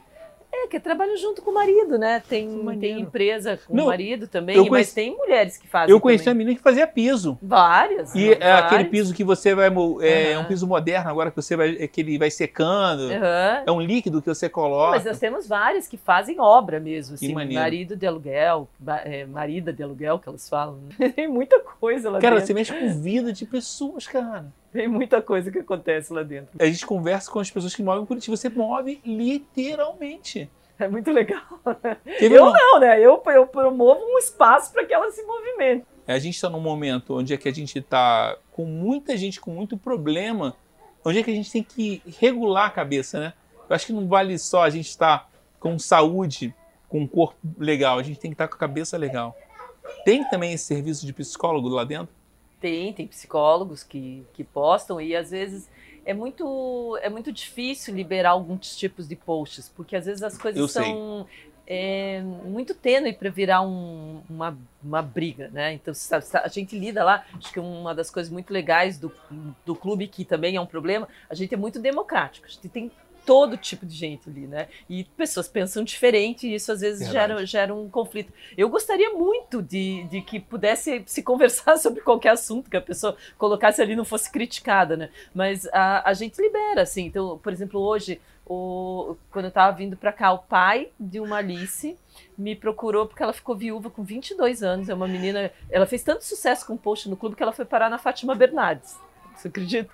[0.51, 2.21] É, que trabalham junto com o marido, né?
[2.27, 5.91] Tem, tem empresa com Não, o marido também, eu mas conheci- tem mulheres que fazem.
[5.91, 6.37] Eu conheci uma também.
[6.45, 7.37] menina que fazia piso.
[7.41, 8.15] Várias.
[8.15, 8.65] E é várias.
[8.65, 9.67] aquele piso que você vai.
[10.01, 10.41] É, Aham.
[10.41, 11.77] um piso moderno agora que você vai.
[11.79, 13.03] é que ele vai secando.
[13.11, 13.63] Aham.
[13.67, 14.91] É um líquido que você coloca.
[14.97, 18.67] Mas nós temos várias que fazem obra mesmo, assim, marido de aluguel,
[19.05, 20.79] é, marida de aluguel, que elas falam.
[20.97, 21.09] né?
[21.15, 22.47] Tem muita coisa lá Cara, dentro.
[22.47, 24.47] você mexe com vida de pessoas, cara.
[24.71, 26.51] Tem muita coisa que acontece lá dentro.
[26.59, 28.37] A gente conversa com as pessoas que movem Curitiba.
[28.37, 30.49] Você move literalmente.
[30.77, 31.41] É muito legal.
[32.19, 32.99] Teve Eu uma- não, né?
[32.99, 35.85] Eu, eu promovo um espaço para que ela se movimente.
[36.07, 39.51] A gente está num momento onde é que a gente está com muita gente com
[39.51, 40.55] muito problema,
[41.03, 43.33] onde é que a gente tem que regular a cabeça, né?
[43.69, 46.55] Eu acho que não vale só a gente estar com saúde,
[46.87, 49.37] com um corpo legal, a gente tem que estar com a cabeça legal.
[50.05, 52.15] Tem também esse serviço de psicólogo lá dentro?
[52.59, 55.69] Tem, tem psicólogos que, que postam e às vezes
[56.05, 60.59] é muito, é muito difícil liberar alguns tipos de posts, porque às vezes as coisas
[60.59, 61.25] Eu são
[61.71, 65.71] é, muito tênue para virar um- uma, uma briga, né?
[65.73, 69.11] Então sabe, a gente lida lá, acho que uma das coisas muito legais do,
[69.63, 72.91] do clube, que também é um problema, a gente é muito democrático, a gente tem
[73.29, 74.67] todo tipo de gente ali, né?
[74.89, 77.33] E pessoas pensam diferente e isso às vezes Verdade.
[77.33, 78.33] gera, gera um conflito.
[78.57, 83.15] Eu gostaria muito de, de que pudesse se conversar sobre qualquer assunto que a pessoa
[83.37, 85.09] colocasse ali não fosse criticada, né?
[85.31, 87.05] Mas a, a gente libera, assim.
[87.05, 91.37] Então, por exemplo, hoje, o, quando eu estava vindo para cá, o pai de uma
[91.37, 91.95] Alice
[92.35, 94.89] me procurou porque ela ficou viúva com 22 anos.
[94.89, 95.51] É uma menina.
[95.69, 98.33] Ela fez tanto sucesso com o post no clube que ela foi parar na Fátima
[98.33, 98.97] Bernardes.
[99.39, 99.89] Você acredita?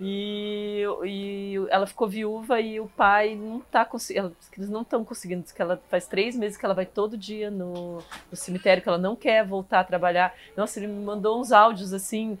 [0.00, 4.36] E, e ela ficou viúva e o pai não tá conseguindo.
[4.56, 5.44] Eles não estão conseguindo.
[5.54, 7.98] Que ela faz três meses que ela vai todo dia no,
[8.30, 10.34] no cemitério, que ela não quer voltar a trabalhar.
[10.56, 12.36] Nossa, ele me mandou uns áudios assim.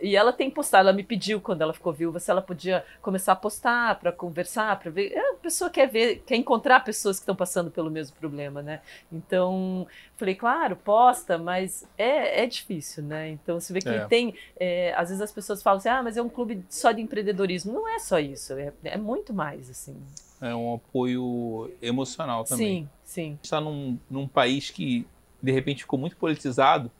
[0.00, 3.32] E ela tem postado, ela me pediu quando ela ficou viúva se ela podia começar
[3.32, 5.12] a postar para conversar, para ver.
[5.12, 8.80] É, a pessoa quer ver, quer encontrar pessoas que estão passando pelo mesmo problema, né?
[9.12, 13.30] Então, falei, claro, posta, mas é, é difícil, né?
[13.30, 14.06] Então você vê que É.
[14.06, 14.34] tem.
[14.58, 17.72] é, às vezes as pessoas falam assim, ah, mas é um clube só de empreendedorismo.
[17.72, 19.96] Não é só isso, é, é muito mais, assim.
[20.40, 22.88] É um apoio emocional também.
[23.04, 23.38] Sim, sim.
[23.42, 25.06] está num, num país que
[25.42, 26.90] de repente ficou muito politizado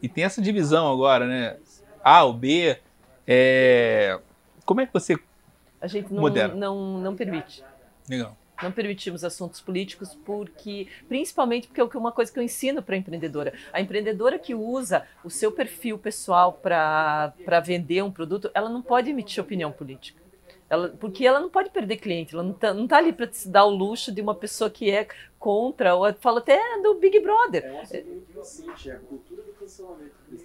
[0.00, 1.56] e tem essa divisão agora, né?
[2.02, 2.78] A ou B.
[3.26, 4.18] É...
[4.64, 5.18] Como é que você.
[5.80, 6.56] A gente não, Moderno.
[6.56, 7.64] não, não permite.
[8.08, 8.36] Legal.
[8.62, 12.98] Não permitimos assuntos políticos porque, principalmente porque é uma coisa que eu ensino para a
[12.98, 13.52] empreendedora.
[13.72, 19.10] A empreendedora que usa o seu perfil pessoal para vender um produto, ela não pode
[19.10, 20.22] emitir opinião política.
[20.70, 23.66] Ela, porque ela não pode perder cliente, ela não está tá ali para se dar
[23.66, 25.06] o luxo de uma pessoa que é
[25.38, 27.64] contra, ou fala até do Big Brother.
[27.64, 29.51] É um é a cultura do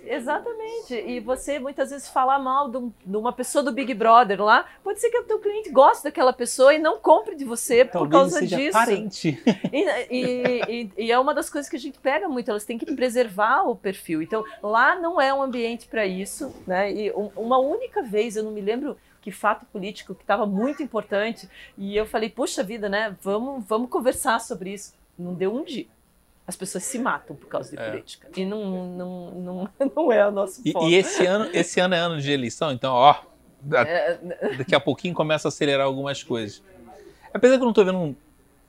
[0.04, 0.94] Exatamente.
[0.94, 4.66] E você muitas vezes falar mal de, um- de uma pessoa do Big Brother lá,
[4.84, 7.92] pode ser que o teu cliente goste daquela pessoa e não compre de você por
[8.10, 8.72] Talvez causa seja disso.
[8.74, 9.44] parente.
[9.72, 12.78] E, e- e- e é uma das coisas que a gente pega muito, elas têm
[12.78, 14.22] que preservar o perfil.
[14.22, 16.92] Então, lá não é um ambiente para isso, né?
[16.92, 20.82] E um- uma única vez, eu não me lembro que fato político que estava muito
[20.82, 23.16] importante, e eu falei, puxa vida, né?
[23.22, 24.94] Vamos, vamos conversar sobre isso.
[25.20, 25.86] Não deu um dia.
[26.48, 27.90] As pessoas se matam por causa de É.
[27.90, 28.30] política.
[28.36, 30.88] E não, não, não, não é o nosso E, foco.
[30.88, 33.16] e esse ano, esse ano é ano de eleição, então, ó,
[33.62, 34.18] da- É,
[34.58, 36.64] daqui a pouquinho começa a acelerar algumas coisas.
[37.34, 38.16] Apesar que eu não estou vendo um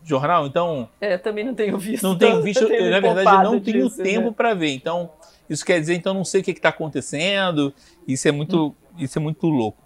[0.02, 2.02] jornal, então é, eu também não tenho visto.
[2.02, 4.34] não tenho visto, me na verdade, eu não tenho disso, tempo né?
[4.36, 4.70] para ver.
[4.72, 5.10] Então,
[5.48, 7.72] isso quer dizer, então, eu não sei o que está acontecendo.
[8.08, 9.78] Isso é muito, isso é muito louco.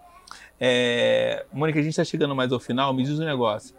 [0.59, 2.93] É, Mônica, a gente está chegando mais ao final.
[2.95, 3.75] Me diz um negócio.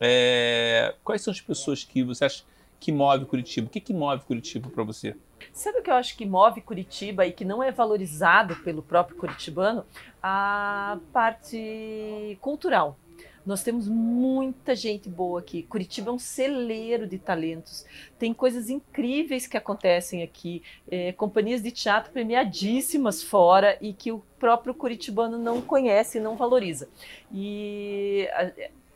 [0.00, 2.42] É, quais são as pessoas que você acha
[2.84, 3.66] que move Curitiba?
[3.66, 5.16] O que, que move Curitiba para você?
[5.54, 9.16] Sabe o que eu acho que move Curitiba e que não é valorizado pelo próprio
[9.16, 9.86] curitibano?
[10.22, 12.98] A parte cultural.
[13.46, 15.62] Nós temos muita gente boa aqui.
[15.62, 17.86] Curitiba é um celeiro de talentos.
[18.18, 20.62] Tem coisas incríveis que acontecem aqui.
[20.90, 26.36] É, companhias de teatro premiadíssimas fora e que o próprio curitibano não conhece e não
[26.36, 26.88] valoriza.
[27.32, 28.28] E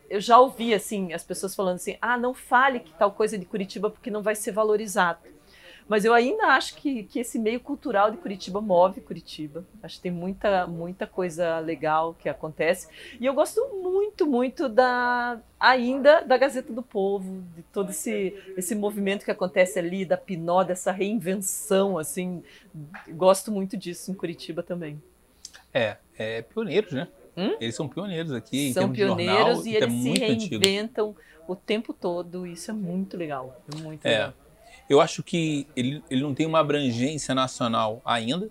[0.08, 3.44] eu já ouvi assim as pessoas falando assim: ah, não fale que tal coisa de
[3.44, 5.20] Curitiba porque não vai ser valorizado.
[5.88, 9.64] Mas eu ainda acho que, que esse meio cultural de Curitiba move Curitiba.
[9.82, 12.88] Acho que tem muita, muita coisa legal que acontece.
[13.18, 18.74] E eu gosto muito, muito da ainda da Gazeta do Povo, de todo esse, esse
[18.74, 22.42] movimento que acontece ali, da Pinó, dessa reinvenção, assim.
[23.08, 25.02] Gosto muito disso em Curitiba também.
[25.72, 27.08] É, é pioneiros, né?
[27.38, 27.56] Hum?
[27.60, 28.72] Eles são pioneiros aqui.
[28.72, 31.22] São pioneiros jornal, e eles é se reinventam antigo.
[31.46, 32.44] o tempo todo.
[32.46, 33.62] Isso é muito legal.
[33.72, 34.10] É muito é.
[34.10, 34.34] legal.
[34.90, 38.50] Eu acho que ele, ele não tem uma abrangência nacional ainda,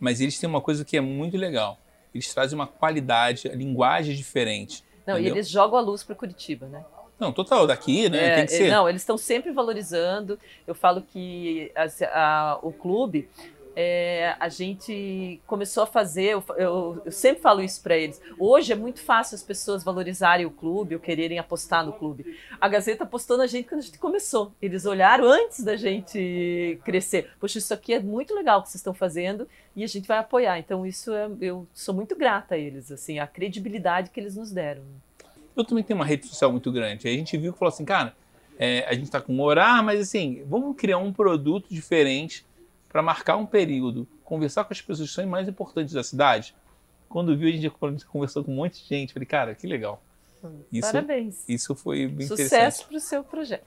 [0.00, 1.78] mas eles têm uma coisa que é muito legal.
[2.14, 4.82] Eles trazem uma qualidade, a linguagem diferente.
[5.06, 5.34] Não, entendeu?
[5.34, 6.82] e eles jogam a luz para Curitiba, né?
[7.18, 8.32] Não, total, daqui, né?
[8.32, 8.70] É, tem que ser.
[8.70, 10.38] Não, eles estão sempre valorizando.
[10.66, 13.28] Eu falo que a, a, o clube,
[13.76, 18.20] é, a gente começou a fazer, eu, eu, eu sempre falo isso para eles.
[18.38, 22.38] Hoje é muito fácil as pessoas valorizarem o clube ou quererem apostar no clube.
[22.60, 24.52] A Gazeta apostou na gente quando a gente começou.
[24.62, 27.30] Eles olharam antes da gente crescer.
[27.40, 30.58] Poxa, isso aqui é muito legal que vocês estão fazendo e a gente vai apoiar.
[30.58, 34.52] Então isso é, eu sou muito grata a eles, assim, a credibilidade que eles nos
[34.52, 34.82] deram.
[35.56, 37.08] Eu também tenho uma rede social muito grande.
[37.08, 38.14] A gente viu que falou assim, cara,
[38.58, 42.44] é, a gente está com horário, mas assim, vamos criar um produto diferente
[42.94, 46.54] para marcar um período, conversar com as pessoas que são mais importantes da cidade.
[47.08, 47.68] Quando viu, a gente
[48.06, 49.12] conversou com um monte de gente.
[49.12, 50.00] Falei, cara, que legal.
[50.70, 51.42] Isso, Parabéns.
[51.48, 52.72] Isso foi bem Sucesso interessante.
[52.72, 53.64] Sucesso para o seu projeto.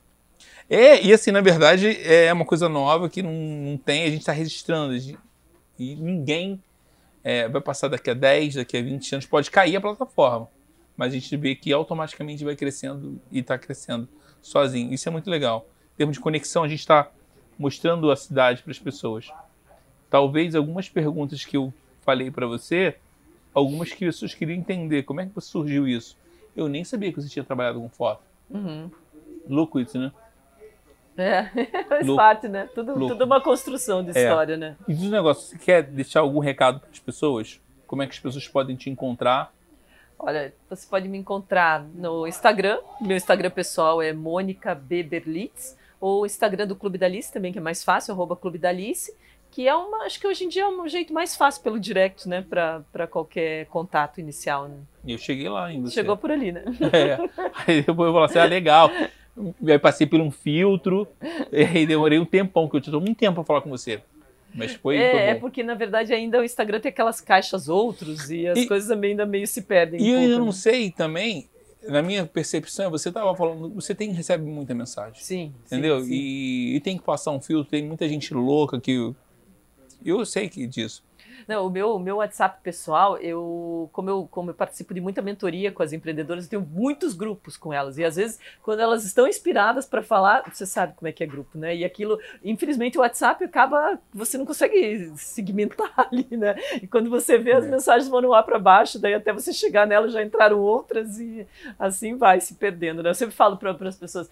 [0.70, 4.22] É, e assim, na verdade, é uma coisa nova que não, não tem, a gente
[4.22, 4.96] está registrando.
[4.96, 6.64] E ninguém
[7.22, 10.48] é, vai passar daqui a 10, daqui a 20 anos, pode cair a plataforma.
[10.96, 14.08] Mas a gente vê que automaticamente vai crescendo e está crescendo
[14.42, 14.94] sozinho.
[14.94, 15.68] Isso é muito legal.
[15.96, 17.12] Em termos de conexão, a gente está
[17.58, 19.32] mostrando a cidade para as pessoas.
[20.10, 22.96] Talvez algumas perguntas que eu falei para você,
[23.54, 25.04] algumas que as pessoas queriam entender.
[25.04, 26.18] Como é que surgiu isso?
[26.56, 28.22] Eu nem sabia que você tinha trabalhado com foto.
[28.50, 28.90] Uhum.
[29.48, 30.12] Louco isso, né?
[31.18, 31.44] É,
[31.90, 32.22] faz Louco.
[32.22, 32.70] parte, né?
[32.74, 34.24] Tudo, tudo uma construção de é.
[34.24, 34.76] história, né?
[34.88, 37.60] E dos negócios, você quer deixar algum recado para as pessoas?
[37.86, 39.52] Como é que as pessoas podem te encontrar?
[40.20, 42.80] Olha, você pode me encontrar no Instagram.
[43.00, 47.58] Meu Instagram pessoal é Mônica Beberlitz ou o Instagram do Clube da Alice também, que
[47.58, 49.14] é mais fácil, arroba Clube da Alice,
[49.52, 52.28] que é uma, acho que hoje em dia é um jeito mais fácil pelo direct,
[52.28, 54.68] né, para qualquer contato inicial.
[54.68, 54.78] Né?
[55.08, 55.90] Eu cheguei lá ainda.
[55.90, 56.64] Chegou por ali, né?
[56.94, 57.18] É.
[57.66, 58.92] Aí depois eu falei assim, ah, legal.
[59.68, 61.08] Aí passei por um filtro,
[61.52, 64.02] e demorei um tempão, que eu tive muito tempo para falar com você.
[64.54, 68.32] Mas foi, é, foi é porque na verdade ainda o Instagram tem aquelas caixas outros
[68.32, 70.02] e as e, coisas também ainda meio se perdem.
[70.02, 70.52] E um eu pouco, não né?
[70.54, 71.48] sei também,
[71.84, 75.22] na minha percepção, você estava falando, você tem recebe muita mensagem.
[75.24, 75.54] Sim.
[75.66, 76.02] Entendeu?
[76.02, 76.14] Sim, sim.
[76.14, 79.14] E, e, tem que passar um filtro, tem muita gente louca que.
[80.06, 81.04] Eu sei que disso.
[81.48, 85.22] Não, o meu, o meu WhatsApp pessoal, eu como, eu, como eu participo de muita
[85.22, 87.98] mentoria com as empreendedoras, eu tenho muitos grupos com elas.
[87.98, 91.28] E às vezes, quando elas estão inspiradas para falar, você sabe como é que é
[91.28, 91.76] grupo, né?
[91.76, 96.56] E aquilo, infelizmente, o WhatsApp acaba, você não consegue segmentar ali, né?
[96.82, 97.70] E quando você vê, as é.
[97.70, 101.48] mensagens vão lá para baixo, daí até você chegar nela já entraram outras e
[101.80, 103.10] assim vai se perdendo, né?
[103.10, 104.30] Eu sempre falo para as pessoas,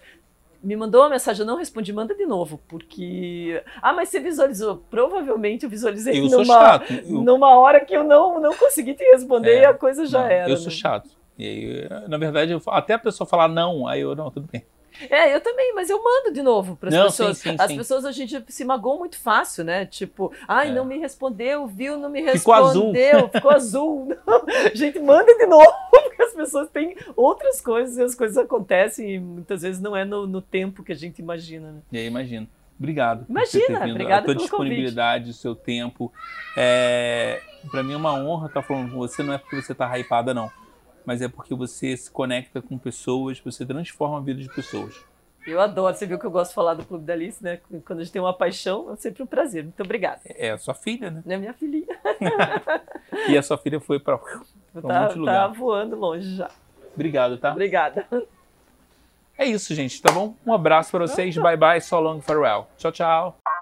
[0.66, 3.62] me mandou uma mensagem, eu não respondi, manda de novo, porque.
[3.80, 4.82] Ah, mas você visualizou.
[4.90, 7.22] Provavelmente eu visualizei eu numa, eu...
[7.22, 10.26] numa hora que eu não, não consegui te responder é, e a coisa já não,
[10.26, 10.50] era.
[10.50, 10.72] Eu sou né?
[10.72, 11.10] chato.
[11.38, 14.64] E aí, na verdade, eu, até a pessoa falar não, aí eu, não, tudo bem.
[15.10, 17.38] É, eu também, mas eu mando de novo para as pessoas.
[17.38, 17.76] Sim, sim, as sim.
[17.76, 19.86] pessoas a gente se magoam muito fácil, né?
[19.86, 20.72] Tipo, ai, é.
[20.72, 23.28] não me respondeu, viu, não me respondeu, ficou azul.
[23.30, 24.16] Ficou azul.
[24.26, 28.36] Não, a gente manda de novo, porque as pessoas têm outras coisas e as coisas
[28.36, 31.80] acontecem e muitas vezes não é no, no tempo que a gente imagina, né?
[31.92, 32.48] E aí, imagino.
[32.78, 33.24] Obrigado.
[33.26, 36.12] Imagina, obrigado a tua disponibilidade, o seu tempo.
[36.54, 37.40] É,
[37.70, 40.34] para mim é uma honra estar falando com você, não é porque você está hypada,
[40.34, 40.50] não
[41.06, 45.00] mas é porque você se conecta com pessoas, você transforma a vida de pessoas.
[45.46, 47.60] Eu adoro, você viu que eu gosto de falar do Clube da Alice, né?
[47.84, 49.62] Quando a gente tem uma paixão, é sempre um prazer.
[49.62, 50.20] Muito obrigada.
[50.24, 51.22] É a sua filha, né?
[51.24, 51.86] É minha filhinha.
[53.30, 54.40] e a sua filha foi para tá,
[54.74, 55.48] um monte de lugar.
[55.48, 56.50] Tá voando longe já.
[56.92, 57.52] Obrigado, tá?
[57.52, 58.08] Obrigada.
[59.38, 60.34] É isso, gente, tá bom?
[60.44, 61.36] Um abraço para vocês.
[61.36, 62.66] Bye bye, so long, farewell.
[62.76, 63.55] Tchau, tchau.